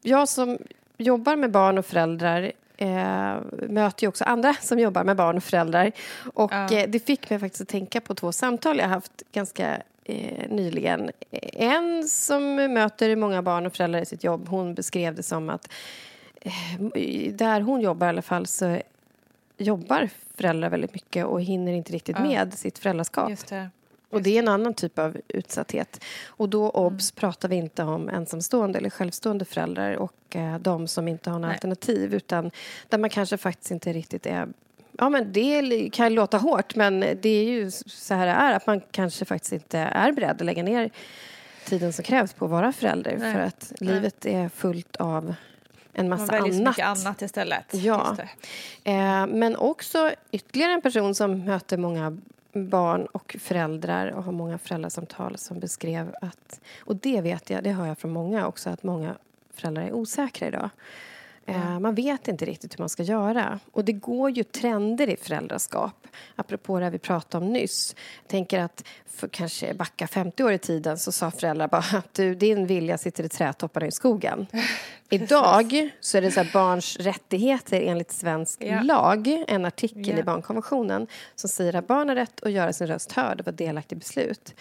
jag 0.03 0.29
som 0.29 0.59
jobbar 0.97 1.37
med 1.37 1.51
barn 1.51 1.79
och 1.79 1.87
föräldrar 1.87 2.53
eh, 2.77 3.37
möter 3.69 4.03
ju 4.05 4.09
också 4.09 4.25
andra 4.25 4.55
som 4.61 4.79
jobbar 4.79 5.05
med 5.05 5.17
barn 5.17 5.37
och 5.37 5.45
föräldrar. 5.45 5.93
Och 6.35 6.53
Ja. 6.53 6.73
eh, 6.73 6.89
det 6.91 7.01
fick 7.07 7.31
mig 7.31 7.39
faktiskt 7.39 7.63
att 7.63 7.69
tänka 7.69 8.01
på 8.01 8.15
två 8.15 8.33
samtal 8.33 8.79
jag 8.79 8.89
haft 8.89 9.23
ganska 9.33 9.83
eh, 10.05 10.49
nyligen. 10.51 11.11
En 11.53 12.09
som 12.09 12.55
möter 12.55 13.17
många 13.17 13.43
barn 13.43 13.67
och 13.67 13.77
föräldrar 13.77 14.01
i 14.01 14.07
sitt 14.07 14.25
jobb, 14.25 14.49
hon 14.49 14.75
beskrev 14.75 15.15
det 15.15 15.23
som 15.23 15.51
att 15.51 15.69
eh, 16.41 16.53
där 17.33 17.61
hon 17.61 17.81
jobbar 17.81 18.07
i 18.07 18.11
alla 18.11 18.23
fall 18.23 18.47
så 18.47 18.79
jobbar 19.59 20.09
föräldrar 20.37 20.71
väldigt 20.71 20.95
mycket 20.95 21.27
och 21.27 21.43
hinner 21.43 21.73
inte 21.73 21.93
riktigt 21.93 22.17
Ja. 22.19 22.25
med 22.25 22.55
sitt 22.55 22.79
föräldraskap. 22.79 23.31
Just 23.31 23.47
det. 23.49 23.71
Och 24.15 24.23
det 24.23 24.35
är 24.35 24.39
en 24.39 24.49
annan 24.49 24.75
typ 24.75 24.99
av 24.99 25.17
utsatthet. 25.29 26.05
Och 26.27 26.49
då 26.49 26.71
obs 26.71 27.11
pratar 27.13 27.49
vi 27.49 27.57
inte 27.57 27.83
om 27.83 28.09
ensamstående 28.09 28.79
eller 28.79 28.91
självstående 28.91 29.45
föräldrar 29.45 29.97
och 29.97 30.37
eh, 30.37 30.59
de 30.59 30.89
som 30.89 31.09
inte 31.09 31.31
har 31.31 31.39
några 31.39 31.55
alternativ 31.55 32.15
utan 32.15 32.51
där 32.89 32.99
man 32.99 33.11
kanske 33.11 33.37
faktiskt 33.37 33.71
inte 33.71 33.93
riktigt 33.93 34.27
är 34.27 34.49
Ja, 34.99 35.09
men 35.09 35.33
det 35.33 35.91
kan 35.93 36.15
låta 36.15 36.39
hårt, 36.39 36.75
men 36.75 37.01
det 37.01 37.29
är 37.29 37.45
ju 37.45 37.71
så 37.87 38.15
här 38.15 38.27
det 38.27 38.33
är 38.33 38.53
att 38.53 38.67
man 38.67 38.81
kanske 38.91 39.25
faktiskt 39.25 39.53
inte 39.53 39.79
är 39.79 40.13
beredd 40.13 40.31
att 40.31 40.41
lägga 40.41 40.63
ner 40.63 40.91
tiden 41.65 41.93
som 41.93 42.05
krävs 42.05 42.33
på 42.33 42.45
att 42.45 42.51
vara 42.51 42.73
förälder 42.73 43.17
Nej. 43.19 43.33
för 43.33 43.41
att 43.41 43.73
Nej. 43.81 43.95
livet 43.95 44.27
är 44.27 44.49
fullt 44.49 44.97
av 44.97 45.35
en 45.93 46.09
Man 46.09 46.19
massa 46.19 46.33
väljer 46.33 46.53
så 46.53 46.61
annat. 46.61 46.77
mycket 46.77 46.87
annat 46.87 47.23
istället. 47.23 47.65
Ja. 47.71 48.17
Eh, 48.85 49.27
men 49.27 49.57
också 49.57 50.11
ytterligare 50.31 50.73
en 50.73 50.83
person 50.83 51.15
som 51.15 51.45
möter 51.45 51.77
många 51.77 52.17
barn 52.55 53.07
och 53.07 53.37
föräldrar 53.41 54.07
och 54.11 54.25
har 54.25 54.33
många 54.33 54.59
föräldrasamtal 54.59 55.39
som 55.39 55.61
beskrev 55.61 56.15
att, 56.21 56.61
och 56.81 56.97
det 56.97 57.21
vet 57.21 57.51
jag, 57.51 57.65
det 57.65 57.73
hör 57.73 57.87
jag 57.87 57.99
från 57.99 58.11
många 58.11 58.47
också, 58.47 58.71
att 58.71 58.83
många 58.83 59.15
föräldrar 59.55 59.83
är 59.83 59.93
osäkra 59.93 60.49
idag. 60.49 60.71
Eh, 61.47 61.81
man 61.81 61.95
vet 61.95 62.29
inte 62.29 62.45
riktigt 62.45 62.75
hur 62.75 62.83
man 62.83 62.89
ska 62.89 63.03
göra. 63.03 63.61
Och 63.73 63.85
det 63.85 63.93
går 63.93 64.31
ju 64.31 64.45
trender 64.45 65.09
i 65.09 65.17
föräldraskap. 65.17 66.07
Apropå 66.37 66.81
det 66.81 66.91
vi 66.91 66.99
pratade 66.99 67.45
om 67.47 67.53
nyss. 67.53 67.97
Jag 68.23 68.29
tänker 68.29 68.61
att 68.61 68.85
för 69.07 69.29
kanske 69.29 69.75
backa 69.75 70.07
50 70.07 70.45
år 70.45 70.53
i 70.53 70.59
tiden 70.59 70.99
så 70.99 71.13
sa 71.13 71.31
föräldrar 71.31 71.69
bara 71.69 71.99
att 71.99 72.09
du, 72.15 72.35
din 72.35 72.67
vilja 72.67 72.99
sitter 72.99 73.25
i 73.25 73.29
trädtopparna 73.29 73.87
i 73.87 73.93
skogen. 73.93 74.47
Idag 75.11 75.91
så 76.01 76.19
är 76.19 76.23
det 76.23 76.31
så 76.31 76.43
här 76.43 76.51
barns 76.53 76.97
rättigheter 76.97 77.81
enligt 77.81 78.13
svensk 78.13 78.63
Ja. 78.63 78.83
lag, 78.83 79.45
en 79.49 79.65
artikel 79.65 80.09
Ja. 80.09 80.19
i 80.19 80.23
barnkonventionen 80.23 81.07
som 81.35 81.49
säger 81.49 81.77
att 81.77 81.87
barn 81.87 82.09
har 82.09 82.17
rätt 82.17 82.43
att 82.43 82.53
göra 82.53 82.73
sin 82.73 82.87
röst 82.87 83.13
hörd 83.13 83.41
och 83.41 83.47
vara 83.47 83.57
delaktig 83.57 83.97
i 83.97 83.99
beslut. 83.99 84.55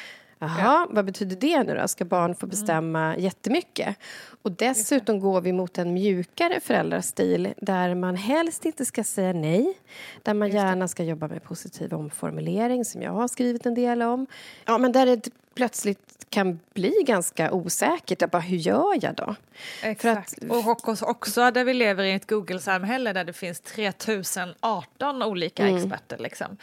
Jaha, 0.44 0.88
vad 0.90 1.06
betyder 1.06 1.36
det 1.36 1.64
nu 1.64 1.76
då? 1.76 1.88
Ska 1.88 2.06
barn 2.06 2.36
få 2.36 2.46
bestämma 2.48 3.18
jättemycket? 3.18 3.98
Och 4.42 4.52
dessutom 4.52 5.20
går 5.20 5.42
vi 5.42 5.54
mot 5.54 5.78
en 5.78 5.94
mjukare 5.94 6.60
föräldrastil 6.60 7.54
där 7.58 7.96
man 7.96 8.16
helst 8.16 8.66
inte 8.66 8.86
ska 8.86 9.04
säga 9.04 9.34
nej. 9.34 9.78
Där 10.24 10.34
man 10.34 10.50
gärna 10.50 10.88
ska 10.88 11.04
jobba 11.04 11.28
med 11.28 11.44
positiv 11.44 11.94
omformulering 11.94 12.86
som 12.86 13.02
jag 13.02 13.12
har 13.12 13.28
skrivit 13.28 13.66
en 13.66 13.74
del 13.74 14.02
om. 14.02 14.28
Ja, 14.66 14.78
men 14.78 14.92
där 14.92 15.06
det 15.06 15.30
plötsligt 15.56 16.26
kan 16.30 16.60
bli 16.74 16.94
ganska 17.06 17.52
osäkert. 17.52 18.22
Att 18.22 18.32
bara, 18.32 18.42
hur 18.42 18.58
gör 18.58 18.98
jag 19.02 19.16
då? 19.16 19.36
Exakt. 19.84 20.34
och 20.50 20.90
också, 21.10 21.52
där 21.52 21.64
vi 21.64 21.74
lever 21.74 22.04
i 22.04 22.12
ett 22.14 22.30
Google-samhälle 22.30 23.14
där 23.14 23.24
det 23.24 23.34
finns 23.34 23.60
3018 23.60 25.24
olika 25.24 25.64
Mm. 25.68 25.78
experter 25.78 26.18
liksom, 26.18 26.58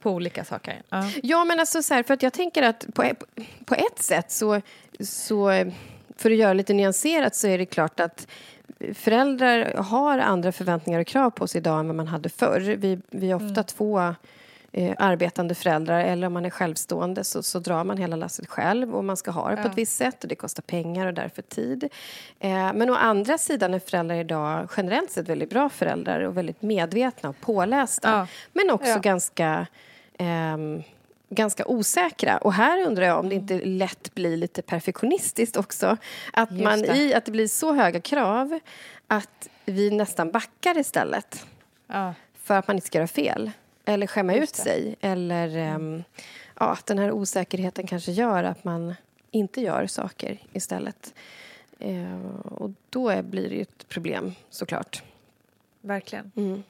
på 0.00 0.10
olika 0.10 0.44
saker. 0.44 0.82
Ja. 0.88 1.10
Ja, 1.22 1.44
men 1.44 1.60
alltså 1.60 1.82
så 1.82 1.94
här, 1.94 2.02
för 2.02 2.14
att 2.14 2.22
jag 2.22 2.32
tänker 2.32 2.62
att 2.62 2.86
på, 2.94 3.10
på 3.64 3.74
ett 3.74 4.02
sätt 4.02 4.30
så, 4.30 4.60
så, 5.00 5.70
för 6.16 6.30
att 6.30 6.36
göra 6.36 6.52
lite 6.52 6.72
nyanserat 6.72 7.36
så 7.36 7.46
är 7.46 7.58
det 7.58 7.66
klart 7.66 8.00
att 8.00 8.26
föräldrar 8.94 9.74
har 9.74 10.18
andra 10.18 10.52
förväntningar 10.52 11.00
och 11.00 11.06
krav 11.06 11.30
på 11.30 11.46
sig 11.46 11.58
idag 11.58 11.80
än 11.80 11.86
vad 11.86 11.96
man 11.96 12.08
hade 12.08 12.28
förr. 12.28 12.60
Vi, 12.60 12.98
vi 13.10 13.30
är 13.30 13.34
ofta 13.34 13.62
två 13.62 14.14
eh, 14.72 14.94
arbetande 14.98 15.54
föräldrar 15.54 16.00
eller 16.00 16.26
om 16.26 16.32
man 16.32 16.44
är 16.44 16.50
självstående 16.50 17.24
så, 17.24 17.42
så 17.42 17.58
drar 17.58 17.84
man 17.84 17.96
hela 17.98 18.16
lasset 18.16 18.48
själv 18.48 18.94
och 18.96 19.04
man 19.04 19.16
ska 19.16 19.30
ha 19.30 19.50
det 19.50 19.56
på 19.56 19.62
Ja. 19.62 19.70
ett 19.70 19.78
visst 19.78 19.96
sätt 19.96 20.22
och 20.22 20.28
det 20.28 20.34
kostar 20.34 20.62
pengar 20.62 21.06
och 21.06 21.14
därför 21.14 21.42
tid. 21.42 21.84
Eh, 22.40 22.72
men 22.72 22.90
å 22.90 22.94
andra 22.94 23.38
sidan 23.38 23.74
är 23.74 23.78
föräldrar 23.78 24.16
idag 24.16 24.68
generellt 24.76 25.10
sett 25.10 25.28
väldigt 25.28 25.50
bra 25.50 25.68
föräldrar 25.68 26.20
och 26.20 26.36
väldigt 26.36 26.62
medvetna 26.62 27.28
och 27.28 27.40
pålästa. 27.40 28.10
Ja. 28.10 28.26
Men 28.52 28.70
också 28.70 28.98
ganska 29.00 29.66
ehm, 30.18 30.82
ganska 31.30 31.66
osäkra. 31.66 32.38
Och 32.38 32.52
här 32.52 32.86
undrar 32.86 33.06
jag 33.06 33.18
om 33.18 33.28
det 33.28 33.34
inte 33.34 33.60
lätt 33.64 34.14
blir 34.14 34.36
lite 34.36 34.62
perfektionistiskt 34.62 35.56
också. 35.56 35.96
Att, 36.32 36.50
man 36.50 36.84
i, 36.84 37.14
att 37.14 37.24
det 37.24 37.32
blir 37.32 37.48
så 37.48 37.72
höga 37.72 38.00
krav 38.00 38.58
att 39.06 39.48
vi 39.64 39.90
nästan 39.90 40.30
backar 40.30 40.78
istället 40.78 41.46
Ja. 41.86 42.14
för 42.42 42.54
att 42.58 42.66
man 42.68 42.76
inte 42.76 42.86
ska 42.86 42.98
göra 42.98 43.08
fel 43.08 43.50
eller 43.84 44.06
skämma 44.06 44.34
ut 44.34 44.56
sig. 44.56 44.96
Eller 45.00 45.56
ehm, 45.56 46.02
ja, 46.60 46.66
att 46.72 46.86
den 46.86 46.98
här 46.98 47.12
osäkerheten 47.12 47.86
kanske 47.86 48.12
gör 48.12 48.44
att 48.44 48.64
man 48.64 48.94
inte 49.30 49.60
gör 49.60 49.86
saker 49.86 50.38
istället. 50.52 51.14
Eh, 51.78 52.26
och 52.44 52.70
då 52.90 53.22
blir 53.22 53.48
det 53.48 53.54
ju 53.54 53.62
ett 53.62 53.88
problem, 53.88 54.34
såklart. 54.50 55.02
Verkligen. 55.80 56.32
Mm. 56.36 56.62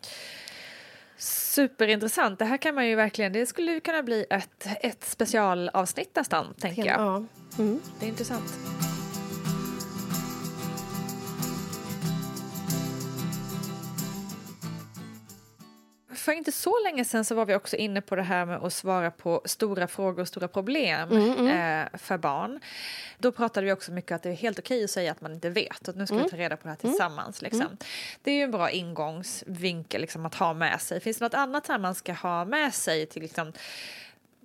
Superintressant. 1.16 2.38
Det 2.38 2.44
här 2.44 2.56
kan 2.56 2.74
man 2.74 2.88
ju 2.88 2.94
verkligen, 2.94 3.32
det 3.32 3.46
skulle 3.46 3.80
kunna 3.80 4.02
bli 4.02 4.26
ett, 4.30 4.66
ett 4.80 5.04
specialavsnitt 5.04 6.16
nästan, 6.16 6.54
tänker 6.54 6.86
jag. 6.86 7.00
Ja. 7.00 7.24
Mm. 7.58 7.80
Det 8.00 8.06
är 8.06 8.08
intressant. 8.08 8.52
För 16.22 16.32
inte 16.32 16.52
så 16.52 16.78
länge 16.84 17.04
sedan 17.04 17.24
så 17.24 17.34
var 17.34 17.46
vi 17.46 17.54
också 17.54 17.76
inne 17.76 18.00
på 18.00 18.16
det 18.16 18.22
här 18.22 18.46
med 18.46 18.56
att 18.56 18.72
svara 18.72 19.10
på 19.10 19.42
stora 19.44 19.88
frågor 19.88 20.20
och 20.20 20.28
stora 20.28 20.48
problem 20.48 21.12
Eh, 21.48 21.98
för 21.98 22.18
barn. 22.18 22.60
Då 23.18 23.32
pratade 23.32 23.66
vi 23.66 23.72
också 23.72 23.92
mycket 23.92 24.12
att 24.12 24.22
det 24.22 24.30
är 24.30 24.34
helt 24.34 24.58
okej 24.58 24.84
att 24.84 24.90
säga 24.90 25.12
att 25.12 25.20
man 25.20 25.32
inte 25.32 25.50
vet 25.50 25.88
och 25.88 25.96
nu 25.96 26.06
ska 26.06 26.16
vi 26.16 26.30
ta 26.30 26.36
reda 26.36 26.56
på 26.56 26.62
det 26.62 26.68
här 26.68 26.76
tillsammans. 26.76 27.42
Liksom. 27.42 27.76
Det 28.22 28.30
är 28.30 28.34
ju 28.34 28.42
en 28.42 28.50
bra 28.50 28.70
ingångsvinkel 28.70 30.00
liksom, 30.00 30.26
att 30.26 30.34
ha 30.34 30.54
med 30.54 30.80
sig. 30.80 31.00
Finns 31.00 31.18
det 31.18 31.24
något 31.24 31.34
annat 31.34 31.66
här 31.66 31.78
man 31.78 31.94
ska 31.94 32.12
ha 32.12 32.44
med 32.44 32.74
sig 32.74 33.06
till 33.06 33.22
liksom, 33.22 33.52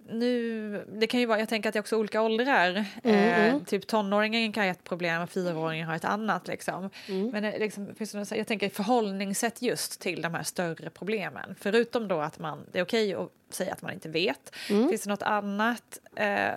nu, 0.09 0.85
det 0.93 1.07
kan 1.07 1.19
ju 1.19 1.25
vara, 1.25 1.39
jag 1.39 1.49
tänker 1.49 1.69
att 1.69 1.73
det 1.73 1.77
är 1.79 1.81
också 1.81 1.97
olika 1.97 2.21
åldrar. 2.21 2.85
Eh, 3.03 3.59
typ 3.65 3.87
tonåringen 3.87 4.53
kan 4.53 4.63
ha 4.63 4.71
ett 4.71 4.83
problem 4.83 5.21
och 5.21 5.29
fyraåringen 5.29 5.87
har 5.87 5.95
ett 5.95 6.05
annat. 6.05 6.47
Liksom. 6.47 6.89
Men 7.31 7.45
eh, 7.45 7.59
liksom, 7.59 7.95
finns 7.95 8.11
det 8.11 8.17
något, 8.17 8.27
så- 8.27 8.35
jag 8.35 8.47
tänker 8.47 8.69
förhållningssätt 8.69 9.61
just 9.61 9.99
till 10.01 10.21
de 10.21 10.33
här 10.33 10.43
större 10.43 10.89
problemen. 10.89 11.55
Förutom 11.59 12.07
då 12.07 12.19
att 12.21 12.39
man, 12.39 12.65
det 12.71 12.79
är 12.79 12.83
okej 12.83 13.13
att 13.13 13.29
säga 13.49 13.73
att 13.73 13.81
man 13.81 13.93
inte 13.93 14.09
vet. 14.09 14.55
Finns 14.89 15.01
det 15.03 15.09
något 15.09 15.21
annat 15.23 15.99
eh, 16.15 16.49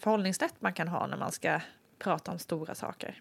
förhållningssätt 0.00 0.54
man 0.58 0.72
kan 0.72 0.88
ha 0.88 1.06
när 1.06 1.16
man 1.16 1.32
ska 1.32 1.60
prata 1.98 2.32
om 2.32 2.38
stora 2.38 2.74
saker? 2.74 3.14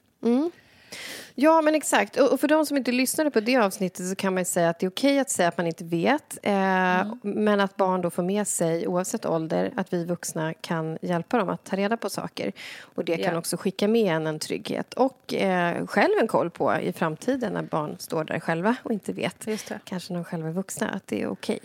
Ja, 1.42 1.62
men 1.62 1.76
exakt. 1.76 2.18
Och 2.18 2.40
för 2.40 2.48
de 2.48 2.66
som 2.66 2.78
inte 2.78 2.92
lyssnade 2.92 3.32
på 3.32 3.40
det 3.40 3.58
avsnittet 3.58 4.10
så 4.10 4.16
kan 4.16 4.34
man 4.34 4.42
ju 4.42 4.46
säga 4.46 4.70
att 4.70 4.80
det 4.80 4.86
är 4.86 4.90
okej 4.90 5.20
att 5.20 5.30
säga 5.30 5.48
att 5.48 5.58
man 5.58 5.68
inte 5.68 5.84
vet. 5.84 6.38
Eh, 6.44 7.14
Men 7.22 7.60
att 7.60 7.76
barn 7.76 8.02
då 8.02 8.10
får 8.10 8.24
med 8.24 8.48
sig, 8.48 8.88
oavsett 8.88 9.26
ålder, 9.26 9.72
att 9.76 9.94
vi 9.94 10.06
vuxna 10.06 10.54
kan 10.54 10.98
hjälpa 11.02 11.38
dem 11.38 11.50
att 11.50 11.64
ta 11.66 11.76
reda 11.76 11.98
på 11.98 12.10
saker. 12.10 12.52
Och 12.96 13.06
det 13.06 13.18
kan 13.18 13.34
Ja. 13.34 13.40
också 13.40 13.58
skicka 13.58 13.88
med 13.88 14.14
en 14.16 14.28
en 14.28 14.40
trygghet 14.40 14.94
och 14.94 15.34
eh, 15.34 15.86
själv 15.88 16.12
en 16.22 16.28
koll 16.28 16.50
på 16.50 16.76
i 16.76 16.94
framtiden 16.94 17.54
när 17.54 17.62
barn 17.62 17.96
står 18.00 18.24
där 18.24 18.40
själva 18.40 18.76
och 18.84 18.92
inte 18.92 19.14
vet. 19.14 19.48
Kanske 19.84 20.14
när 20.14 20.20
de 20.20 20.24
själva 20.24 20.50
är 20.50 20.54
vuxna, 20.54 20.90
att 20.90 21.08
det 21.08 21.22
är 21.22 21.28
okej. 21.28 21.60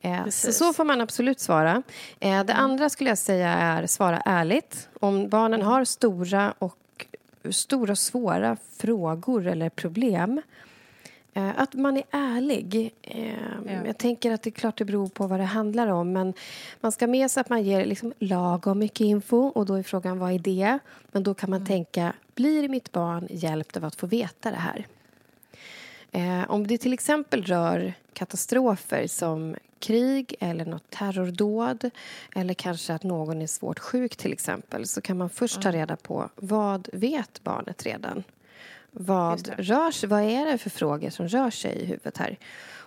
Eh, 0.00 0.26
så, 0.28 0.52
så 0.52 0.72
får 0.72 0.84
man 0.84 1.00
absolut 1.00 1.40
svara. 1.40 1.82
Eh, 2.20 2.44
det 2.44 2.54
andra 2.54 2.88
skulle 2.90 3.10
jag 3.10 3.18
säga 3.18 3.48
är 3.52 3.86
svara 3.86 4.22
ärligt. 4.24 4.88
Om 5.00 5.28
barnen 5.28 5.62
har 5.62 5.84
stora 5.84 6.54
och 6.58 6.74
stora 7.52 7.96
svåra 7.96 8.56
frågor 8.76 9.46
eller 9.46 9.68
problem 9.68 10.42
eh, 11.34 11.60
att 11.60 11.74
man 11.74 11.96
är 11.96 12.04
ärlig. 12.10 12.94
Eh, 13.02 13.32
Ja. 13.66 13.86
Jag 13.86 13.98
tänker 13.98 14.30
att 14.32 14.42
det 14.42 14.50
är 14.50 14.52
klart 14.52 14.78
det 14.78 14.84
beror 14.84 15.08
på 15.08 15.26
vad 15.26 15.40
det 15.40 15.44
handlar 15.44 15.86
om 15.86 16.12
men 16.12 16.34
man 16.80 16.92
ska 16.92 17.06
med 17.06 17.30
sig 17.30 17.40
att 17.40 17.48
man 17.48 17.62
ger 17.62 17.84
liksom 17.84 18.12
lagom 18.18 18.78
mycket 18.78 19.00
info 19.00 19.36
och 19.36 19.66
då 19.66 19.74
är 19.74 19.82
frågan 19.82 20.18
vad 20.18 20.32
är 20.32 20.38
det? 20.38 20.78
Men 21.12 21.22
då 21.22 21.34
kan 21.34 21.50
man 21.50 21.66
tänka, 21.66 22.12
blir 22.34 22.68
mitt 22.68 22.92
barn 22.92 23.28
hjälpt 23.30 23.76
av 23.76 23.84
att 23.84 23.94
få 23.94 24.06
veta 24.06 24.50
det 24.50 24.56
här? 24.56 24.86
Eh, 26.12 26.50
om 26.50 26.66
det 26.66 26.78
till 26.78 26.92
exempel 26.92 27.42
rör 27.42 27.94
katastrofer 28.12 29.06
som 29.06 29.56
krig 29.80 30.34
eller 30.40 30.64
något 30.64 30.90
terrordåd 30.90 31.90
eller 32.34 32.54
kanske 32.54 32.94
att 32.94 33.02
någon 33.02 33.42
är 33.42 33.46
svårt 33.46 33.78
sjuk 33.78 34.16
till 34.16 34.32
exempel 34.32 34.86
så 34.86 35.00
kan 35.00 35.18
man 35.18 35.30
först 35.30 35.62
ta 35.62 35.72
reda 35.72 35.96
på 35.96 36.28
vad 36.36 36.88
vet 36.92 37.44
barnet 37.44 37.86
redan? 37.86 38.24
Vad, 38.90 39.48
rör 39.58 39.90
sig, 39.90 40.08
vad 40.08 40.22
är 40.22 40.46
det 40.46 40.58
för 40.58 40.70
frågor 40.70 41.10
som 41.10 41.28
rör 41.28 41.50
sig 41.50 41.76
i 41.76 41.84
huvudet 41.84 42.18
här? 42.18 42.38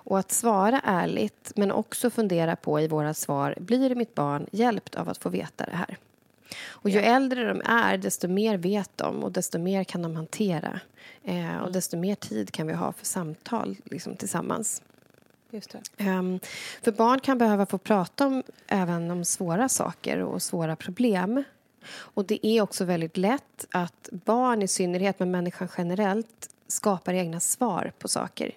Och 0.03 0.19
att 0.19 0.31
svara 0.31 0.81
ärligt 0.83 1.51
men 1.55 1.71
också 1.71 2.09
fundera 2.09 2.55
på 2.55 2.79
i 2.81 2.87
våra 2.87 3.13
svar 3.13 3.55
blir 3.59 3.95
mitt 3.95 4.15
barn 4.15 4.47
hjälpt 4.51 4.95
av 4.95 5.09
att 5.09 5.17
få 5.17 5.29
veta 5.29 5.65
det 5.65 5.75
här? 5.75 5.97
Och 6.69 6.89
ju 6.89 6.99
äldre 6.99 7.47
de 7.47 7.61
är, 7.65 7.97
desto 7.97 8.27
mer 8.27 8.57
vet 8.57 8.97
de 8.97 9.23
och 9.23 9.31
desto 9.31 9.59
mer 9.59 9.83
kan 9.83 10.01
de 10.01 10.15
hantera. 10.15 10.79
Eh, 11.23 11.57
och 11.57 11.71
desto 11.71 11.97
mer 11.97 12.15
tid 12.15 12.51
kan 12.51 12.67
vi 12.67 12.73
ha 12.73 12.91
för 12.91 13.05
samtal 13.05 13.77
liksom, 13.83 14.15
tillsammans. 14.15 14.81
Ehm, 15.97 16.39
för 16.81 16.91
barn 16.91 17.19
kan 17.19 17.37
behöva 17.37 17.65
få 17.65 17.77
prata 17.77 18.27
om, 18.27 18.43
även 18.67 19.11
om 19.11 19.25
svåra 19.25 19.69
saker 19.69 20.19
och 20.19 20.41
svåra 20.41 20.75
problem. 20.75 21.43
Och 21.93 22.25
det 22.25 22.47
är 22.47 22.61
också 22.61 22.85
väldigt 22.85 23.17
lätt 23.17 23.65
att 23.71 24.09
barn 24.11 24.61
i 24.61 24.67
synnerhet, 24.67 25.19
men 25.19 25.31
människan 25.31 25.67
generellt 25.77 26.49
skapar 26.67 27.13
egna 27.13 27.39
svar 27.39 27.91
på 27.99 28.07
saker. 28.07 28.51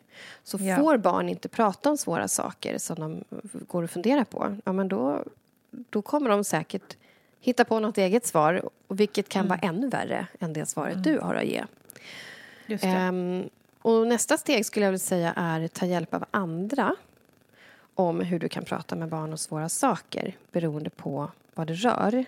Så 0.44 0.58
Ja. 0.60 0.76
får 0.76 0.96
barn 0.96 1.28
inte 1.28 1.48
prata 1.48 1.90
om 1.90 1.96
svåra 1.96 2.28
saker 2.28 2.78
som 2.78 2.96
de 2.96 3.24
går 3.68 3.82
och 3.82 3.90
funderar 3.90 4.24
på, 4.24 4.56
ja, 4.64 4.72
men 4.72 4.88
då, 4.88 5.24
då 5.70 6.02
kommer 6.02 6.30
de 6.30 6.44
säkert 6.44 6.96
hitta 7.40 7.64
på 7.64 7.80
något 7.80 7.98
eget 7.98 8.26
svar, 8.26 8.70
vilket 8.88 9.28
kan 9.28 9.48
vara 9.48 9.58
ännu 9.58 9.88
värre 9.88 10.26
än 10.40 10.52
det 10.52 10.66
svaret 10.66 11.04
du 11.04 11.18
har 11.18 11.34
att 11.34 11.44
ge. 11.46 11.64
Ehm, 12.88 13.48
och 13.84 14.06
nästa 14.06 14.36
steg 14.36 14.66
skulle 14.66 14.86
jag 14.86 14.90
vilja 14.90 14.98
säga 14.98 15.32
är 15.36 15.68
ta 15.68 15.86
hjälp 15.86 16.14
av 16.14 16.24
andra 16.30 16.96
om 17.94 18.20
hur 18.20 18.38
du 18.38 18.48
kan 18.48 18.64
prata 18.64 18.96
med 18.96 19.08
barn 19.08 19.30
om 19.30 19.38
svåra 19.38 19.68
saker 19.68 20.36
beroende 20.52 20.90
på 20.90 21.30
vad 21.54 21.66
det 21.66 21.74
rör. 21.74 22.24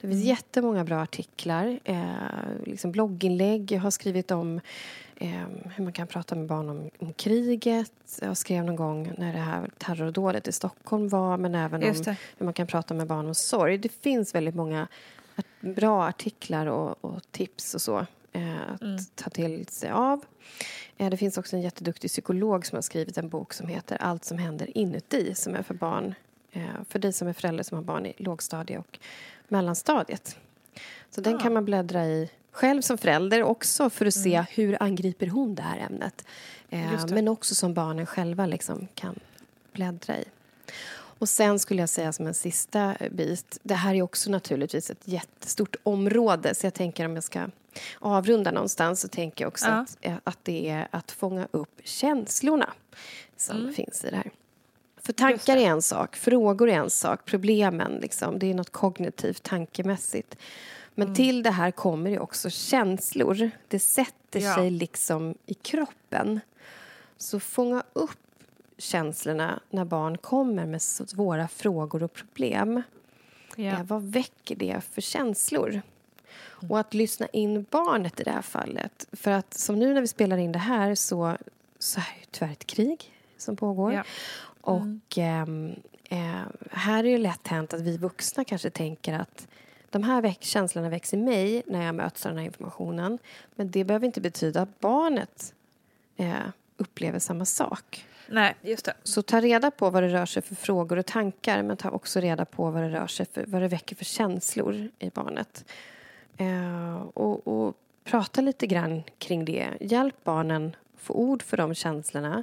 Det 0.00 0.08
finns 0.08 0.24
jättemånga 0.24 0.84
bra 0.84 1.02
artiklar, 1.02 1.80
eh, 1.84 2.04
liksom 2.64 2.92
blogginlägg. 2.92 3.72
Jag 3.72 3.80
har 3.80 3.90
skrivit 3.90 4.30
om 4.30 4.60
eh, 5.16 5.46
hur 5.74 5.84
man 5.84 5.92
kan 5.92 6.06
prata 6.06 6.34
med 6.34 6.46
barn 6.46 6.68
om, 6.68 6.90
om 6.98 7.12
kriget. 7.12 8.18
Jag 8.22 8.36
skrev 8.36 8.64
någon 8.64 8.76
gång 8.76 9.12
när 9.18 9.32
det 9.32 9.38
här 9.38 9.70
terrordådet 9.78 10.48
i 10.48 10.52
Stockholm 10.52 11.08
var 11.08 11.36
men 11.36 11.54
även 11.54 11.82
om 11.82 12.16
hur 12.38 12.44
man 12.44 12.54
kan 12.54 12.66
prata 12.66 12.94
med 12.94 13.06
barn 13.06 13.26
om 13.26 13.34
sorg. 13.34 13.78
Det 13.78 13.92
finns 13.92 14.34
väldigt 14.34 14.54
många 14.54 14.88
bra 15.60 16.04
artiklar 16.04 16.66
och, 16.66 17.04
och 17.04 17.22
tips 17.30 17.74
och 17.74 17.82
så 17.82 18.06
eh, 18.32 18.72
att 18.74 18.82
Mm. 18.82 18.98
ta 19.14 19.30
till 19.30 19.66
sig 19.68 19.90
av. 19.90 20.24
Eh, 20.96 21.10
det 21.10 21.16
finns 21.16 21.38
också 21.38 21.56
en 21.56 21.62
jätteduktig 21.62 22.10
psykolog 22.10 22.66
som 22.66 22.76
har 22.76 22.82
skrivit 22.82 23.18
en 23.18 23.28
bok 23.28 23.52
som 23.52 23.68
heter 23.68 23.96
Allt 24.00 24.24
som 24.24 24.38
händer 24.38 24.78
inuti 24.78 25.34
som 25.34 25.54
är 25.54 25.62
för 25.62 25.74
barn 25.74 26.14
eh, 26.52 26.62
för 26.88 26.98
dig 26.98 27.12
som 27.12 27.28
är 27.28 27.32
förälder 27.32 27.64
som 27.64 27.76
har 27.76 27.84
barn 27.84 28.06
i 28.06 28.14
lågstadie 28.16 28.78
och 28.78 28.98
mellanstadiet. 29.48 30.36
Så 31.10 31.20
den 31.20 31.38
kan 31.38 31.52
man 31.52 31.64
bläddra 31.64 32.06
i 32.06 32.30
själv 32.50 32.82
som 32.82 32.98
förälder 32.98 33.42
också 33.42 33.90
för 33.90 34.06
att 34.06 34.14
se 34.14 34.44
hur 34.50 34.82
angriper 34.82 35.26
hon 35.26 35.54
det 35.54 35.62
här 35.62 35.78
ämnet. 35.78 36.24
Det. 36.68 37.10
men 37.10 37.28
också 37.28 37.54
som 37.54 37.74
barnen 37.74 38.06
själva 38.06 38.46
liksom 38.46 38.88
kan 38.94 39.18
bläddra 39.72 40.18
i. 40.18 40.24
Och 40.94 41.28
sen 41.28 41.58
skulle 41.58 41.82
jag 41.82 41.88
säga 41.88 42.12
som 42.12 42.26
en 42.26 42.34
sista 42.34 42.96
bit, 43.10 43.58
det 43.62 43.74
här 43.74 43.94
är 43.94 44.02
också 44.02 44.30
naturligtvis 44.30 44.90
ett 44.90 45.08
jättestort 45.08 45.76
område 45.82 46.54
så 46.54 46.66
jag 46.66 46.74
tänker 46.74 47.04
om 47.06 47.14
jag 47.14 47.24
ska 47.24 47.46
avrunda 47.98 48.50
någonstans 48.50 49.00
så 49.00 49.08
tänker 49.08 49.44
jag 49.44 49.48
också 49.48 49.66
Ja. 49.66 49.72
att, 49.72 49.96
eh, 50.00 50.14
att 50.24 50.38
det 50.42 50.68
är 50.68 50.88
att 50.90 51.10
fånga 51.10 51.48
upp 51.50 51.80
känslorna 51.84 52.70
som 53.36 53.72
finns 53.72 54.04
i 54.04 54.10
det 54.10 54.16
här. 54.16 54.30
För 54.96 55.12
tankar 55.12 55.56
är 55.56 55.66
en 55.66 55.82
sak, 55.82 56.16
frågor 56.16 56.68
är 56.68 56.74
en 56.74 56.90
sak, 56.90 57.20
problemen 57.24 57.92
liksom, 58.02 58.38
det 58.38 58.50
är 58.50 58.54
något 58.54 58.70
kognitivt, 58.72 59.42
tankemässigt. 59.42 60.36
Men 60.94 61.14
till 61.14 61.42
det 61.42 61.50
här 61.50 61.70
kommer 61.70 62.10
ju 62.10 62.18
också 62.18 62.50
känslor. 62.50 63.50
Det 63.68 63.78
sätter 63.78 64.40
Ja. 64.40 64.54
sig 64.54 64.70
liksom 64.70 65.34
i 65.46 65.54
kroppen. 65.54 66.40
Så 67.16 67.40
fånga 67.40 67.82
upp 67.92 68.18
känslorna 68.78 69.60
när 69.70 69.84
barn 69.84 70.18
kommer 70.18 70.66
med 70.66 70.82
svåra 70.82 71.48
frågor 71.48 72.02
och 72.02 72.12
problem. 72.12 72.82
Ja. 73.56 73.64
Eh, 73.64 73.82
vad 73.84 74.02
väcker 74.02 74.56
det 74.56 74.80
för 74.92 75.00
känslor? 75.00 75.82
Och 76.68 76.78
att 76.78 76.94
lyssna 76.94 77.26
in 77.26 77.66
barnet 77.70 78.20
i 78.20 78.22
det 78.22 78.30
här 78.30 78.42
fallet. 78.42 79.06
För 79.12 79.30
att 79.30 79.54
som 79.54 79.78
nu 79.78 79.94
när 79.94 80.00
vi 80.00 80.06
spelar 80.06 80.36
in 80.36 80.52
det 80.52 80.58
här 80.58 80.94
så, 80.94 81.36
så 81.78 82.00
är 82.00 82.16
det 82.20 82.26
tyvärr 82.30 82.52
ett 82.52 82.66
krig 82.66 83.12
som 83.36 83.56
pågår. 83.56 83.92
Ja. 83.92 84.04
Och 84.60 85.18
ehm, 85.18 85.74
Eh, 86.12 86.42
här 86.70 87.04
är 87.04 87.12
det 87.12 87.18
lätt 87.18 87.48
hänt 87.48 87.74
att 87.74 87.80
vi 87.80 87.96
vuxna 87.96 88.44
kanske 88.44 88.70
tänker 88.70 89.14
att 89.14 89.48
de 89.90 90.02
här 90.02 90.22
väck 90.22 90.42
känslorna 90.44 90.88
väcks 90.88 91.14
i 91.14 91.16
mig 91.16 91.62
när 91.66 91.86
jag 91.86 91.94
möts 91.94 92.26
av 92.26 92.32
den 92.32 92.38
här 92.38 92.46
informationen. 92.46 93.18
Men 93.54 93.70
det 93.70 93.84
behöver 93.84 94.06
inte 94.06 94.20
betyda 94.20 94.62
att 94.62 94.80
barnet 94.80 95.54
eh, 96.16 96.34
upplever 96.76 97.18
samma 97.18 97.44
sak. 97.44 98.06
Nej, 98.28 98.54
just 98.62 98.84
det. 98.84 98.94
Så 99.02 99.22
ta 99.22 99.40
reda 99.40 99.70
på 99.70 99.90
vad 99.90 100.02
det 100.02 100.08
rör 100.08 100.26
sig 100.26 100.42
för 100.42 100.54
frågor 100.54 100.98
och 100.98 101.06
tankar 101.06 101.62
men 101.62 101.76
ta 101.76 101.90
också 101.90 102.20
reda 102.20 102.44
på 102.44 102.70
vad 102.70 102.82
det 102.82 102.90
rör 102.90 103.06
sig 103.06 103.26
för, 103.26 103.44
vad 103.46 103.62
det 103.62 103.68
väcker 103.68 103.96
för 103.96 104.04
känslor 104.04 104.88
i 104.98 105.10
barnet. 105.10 105.64
Eh, 106.36 106.94
och, 107.02 107.48
och 107.48 107.76
prata 108.04 108.40
lite 108.40 108.66
grann 108.66 109.02
kring 109.18 109.44
det. 109.44 109.68
Hjälp 109.80 110.24
barnen 110.24 110.76
få 110.96 111.14
ord 111.14 111.42
för 111.42 111.56
de 111.56 111.74
känslorna. 111.74 112.42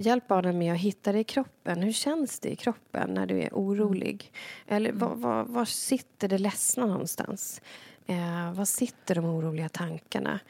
Hjälp 0.00 0.28
barnen 0.28 0.58
med 0.58 0.72
att 0.72 0.78
hitta 0.80 1.12
det 1.12 1.18
i 1.18 1.24
kroppen. 1.24 1.82
Hur 1.82 1.92
känns 1.92 2.38
det 2.40 2.48
i 2.48 2.56
kroppen 2.56 3.10
när 3.14 3.26
du 3.26 3.42
är 3.42 3.48
orolig? 3.52 4.32
Eller 4.66 4.92
var, 4.92 5.14
var, 5.14 5.44
var 5.44 5.64
sitter 5.64 6.28
det 6.28 6.38
ledsna 6.38 6.86
någonstans? 6.86 7.60
Eh, 8.06 8.52
var 8.52 8.64
sitter 8.64 9.14
de 9.14 9.24
oroliga 9.24 9.68
tankarna? 9.68 10.40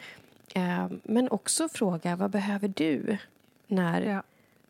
Eh, 0.54 0.86
men 1.02 1.28
också 1.30 1.68
fråga, 1.68 2.16
vad 2.16 2.30
behöver 2.30 2.68
du 2.68 3.16
när 3.66 4.00
Ja. 4.02 4.22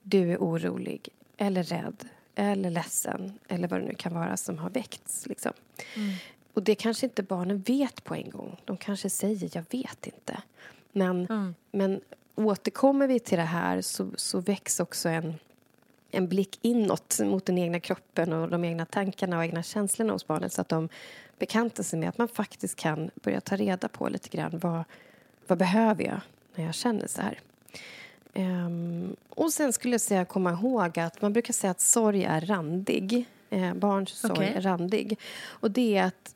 du 0.02 0.32
är 0.32 0.36
orolig 0.38 1.08
eller 1.36 1.62
rädd 1.62 2.04
eller 2.34 2.70
ledsen 2.70 3.38
eller 3.48 3.68
vad 3.68 3.80
det 3.80 3.86
nu 3.86 3.94
kan 3.94 4.14
vara 4.14 4.36
som 4.36 4.58
har 4.58 4.70
väckts. 4.70 5.26
Liksom. 5.26 5.52
Och 6.58 6.64
det 6.64 6.74
kanske 6.74 7.06
inte 7.06 7.22
barnen 7.22 7.58
vet 7.58 8.04
på 8.04 8.14
en 8.14 8.30
gång. 8.30 8.60
De 8.64 8.76
kanske 8.76 9.10
säger 9.10 9.50
jag 9.52 9.64
vet 9.70 10.06
inte. 10.06 10.42
Men, 10.92 11.26
men 11.70 12.00
återkommer 12.34 13.06
vi 13.06 13.20
till 13.20 13.38
det 13.38 13.44
här 13.44 13.80
så, 13.80 14.10
så 14.16 14.40
väcks 14.40 14.80
också 14.80 15.08
en, 15.08 15.34
en 16.10 16.28
blick 16.28 16.58
inåt 16.62 17.20
mot 17.20 17.46
den 17.46 17.58
egna 17.58 17.80
kroppen 17.80 18.32
och 18.32 18.48
de 18.48 18.64
egna 18.64 18.86
tankarna 18.86 19.38
och 19.38 19.44
egna 19.44 19.62
känslorna 19.62 20.12
hos 20.12 20.26
barnet 20.26 20.52
så 20.52 20.60
att 20.60 20.68
de 20.68 20.88
bekantar 21.38 21.82
sig 21.82 21.98
med 21.98 22.08
att 22.08 22.18
man 22.18 22.28
faktiskt 22.28 22.76
kan 22.76 23.10
börja 23.14 23.40
ta 23.40 23.56
reda 23.56 23.88
på 23.88 24.08
lite 24.08 24.28
grann 24.28 24.58
vad, 24.58 24.84
vad 25.46 25.58
behöver 25.58 26.04
jag 26.04 26.20
när 26.54 26.64
jag 26.64 26.74
känner 26.74 27.06
så 27.06 27.22
här. 27.22 27.40
Ehm, 28.34 29.16
och 29.30 29.52
sen 29.52 29.72
skulle 29.72 29.94
jag 29.94 30.00
säga 30.00 30.24
komma 30.24 30.52
ihåg 30.52 30.98
att 30.98 31.22
man 31.22 31.32
brukar 31.32 31.52
säga 31.52 31.70
att 31.70 31.80
sorg 31.80 32.24
är 32.24 32.40
randig. 32.40 33.26
Eh, 33.50 33.74
barns 33.74 34.10
sorg 34.10 34.32
Okej. 34.32 34.52
är 34.56 34.60
randig. 34.60 35.18
Och 35.44 35.70
det 35.70 35.96
är 35.96 36.04
att 36.04 36.34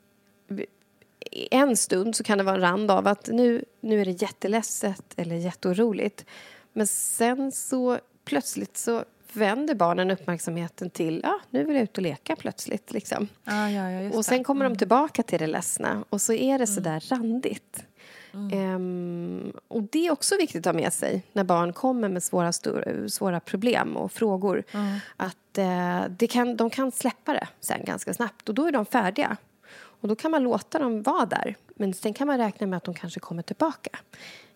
en 1.51 1.77
stund 1.77 2.15
så 2.15 2.23
kan 2.23 2.37
det 2.37 2.43
vara 2.43 2.55
en 2.55 2.61
rand 2.61 2.91
av 2.91 3.07
att 3.07 3.27
nu, 3.27 3.65
nu 3.81 4.01
är 4.01 4.05
det 4.05 4.21
jätteledset 4.21 5.03
eller 5.15 5.35
jätteoroligt. 5.35 6.25
Men 6.73 6.87
sen 6.87 7.51
så 7.51 7.99
plötsligt 8.25 8.77
så 8.77 9.03
vänder 9.33 9.75
barnen 9.75 10.11
uppmärksamheten 10.11 10.89
till 10.89 11.21
ja, 11.23 11.39
nu 11.49 11.63
vill 11.63 11.75
jag 11.75 11.83
ut 11.83 11.97
och 11.97 12.03
leka 12.03 12.35
plötsligt. 12.35 12.91
Liksom. 12.91 13.27
Ja, 13.43 13.69
ja, 13.69 13.91
ja, 13.91 14.17
Och 14.17 14.25
sen 14.25 14.43
kommer 14.43 14.65
de 14.65 14.77
tillbaka 14.77 15.23
till 15.23 15.39
det 15.39 15.47
ledsna 15.47 16.03
och 16.09 16.21
så 16.21 16.33
är 16.33 16.59
det 16.59 16.67
så 16.67 16.79
där 16.79 16.99
randigt. 17.09 17.85
Ehm, 18.51 19.53
och 19.67 19.83
det 19.83 20.07
är 20.07 20.11
också 20.11 20.37
viktigt 20.37 20.67
att 20.67 20.75
ha 20.75 20.81
med 20.81 20.93
sig 20.93 21.23
när 21.33 21.43
barn 21.43 21.73
kommer 21.73 22.09
med 22.09 22.23
svåra, 22.23 22.51
stor, 22.51 23.07
svåra 23.07 23.39
problem 23.39 23.97
och 23.97 24.11
frågor. 24.11 24.63
Att 25.17 25.57
eh, 25.57 26.01
det 26.09 26.27
kan, 26.27 26.57
de 26.57 26.69
kan 26.69 26.91
släppa 26.91 27.33
det 27.33 27.47
sen 27.59 27.85
ganska 27.85 28.13
snabbt 28.13 28.49
och 28.49 28.55
då 28.55 28.65
är 28.65 28.71
de 28.71 28.85
färdiga. 28.85 29.37
Och 30.03 30.09
då 30.09 30.15
kan 30.15 30.31
man 30.31 30.43
låta 30.43 30.79
dem 30.79 31.01
vara 31.01 31.25
där. 31.25 31.55
Men 31.75 31.93
sen 31.93 32.13
kan 32.13 32.27
man 32.27 32.37
räkna 32.37 32.67
med 32.67 32.77
att 32.77 32.83
de 32.83 32.93
kanske 32.93 33.19
kommer 33.19 33.41
tillbaka. 33.43 33.99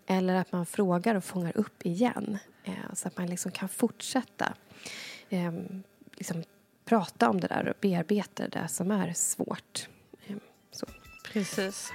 Eller 0.08 0.36
att 0.36 0.52
man 0.52 0.66
frågar 0.66 1.16
och 1.16 1.24
fångar 1.24 1.58
upp 1.58 1.86
igen. 1.86 2.38
Eh, 2.64 2.94
så 2.94 3.08
att 3.08 3.18
man 3.18 3.28
liksom 3.28 3.52
kan 3.52 3.70
fortsätta 3.70 4.54
eh, 5.30 5.52
liksom 6.14 6.44
prata 6.86 7.30
om 7.30 7.40
det 7.40 7.48
där 7.48 7.68
och 7.68 7.76
bearbeta 7.82 8.44
det 8.44 8.60
där 8.60 8.68
som 8.68 8.92
är 8.92 9.14
svårt. 9.14 9.88
Precis. 11.34 11.94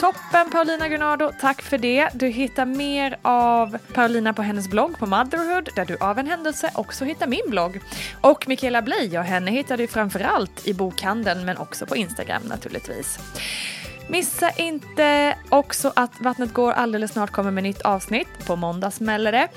Toppen 0.00 0.50
Paulina 0.52 0.88
Gunnardo, 0.88 1.32
tack 1.40 1.62
för 1.62 1.78
det. 1.78 2.08
Du 2.14 2.26
hittar 2.26 2.66
mer 2.66 3.18
av 3.22 3.78
Paulina 3.94 4.32
på 4.32 4.42
hennes 4.42 4.68
blogg 4.68 4.98
på 4.98 5.06
Motherhood 5.06 5.68
där 5.76 5.84
du 5.84 5.96
av 5.96 6.18
en 6.18 6.26
händelse 6.26 6.70
också 6.74 7.04
hittar 7.04 7.26
min 7.26 7.50
blogg. 7.50 7.80
Och 8.20 8.48
Michaela 8.48 8.82
Bley, 8.82 9.18
och 9.18 9.24
henne 9.24 9.50
hittar 9.50 9.76
du 9.76 9.86
framförallt 9.86 10.66
i 10.66 10.74
bokhandeln 10.74 11.44
men 11.44 11.56
också 11.56 11.86
på 11.86 11.96
Instagram 11.96 12.42
naturligtvis. 12.42 13.18
Missa 14.08 14.50
inte 14.50 15.38
också 15.48 15.92
att 15.96 16.20
Vattnet 16.20 16.52
går 16.52 16.72
alldeles 16.72 17.12
snart 17.12 17.30
kommer 17.30 17.50
med 17.50 17.62
nytt 17.62 17.82
avsnitt. 17.82 18.46
På 18.46 18.56
måndag 18.56 18.90
smäller 18.90 19.32
det. 19.32 19.48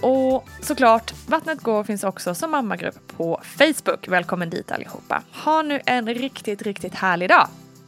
Och 0.00 0.48
såklart, 0.60 1.12
Vattnet 1.26 1.60
går 1.60 1.84
finns 1.84 2.04
också 2.04 2.34
som 2.34 2.50
mammagrupp 2.50 3.16
på 3.16 3.40
Facebook. 3.44 4.08
Välkommen 4.08 4.50
dit 4.50 4.72
allihopa. 4.72 5.22
Ha 5.44 5.62
nu 5.62 5.80
en 5.86 6.14
riktigt, 6.14 6.62
riktigt 6.62 6.94
härlig 6.94 7.28
dag. 7.28 7.48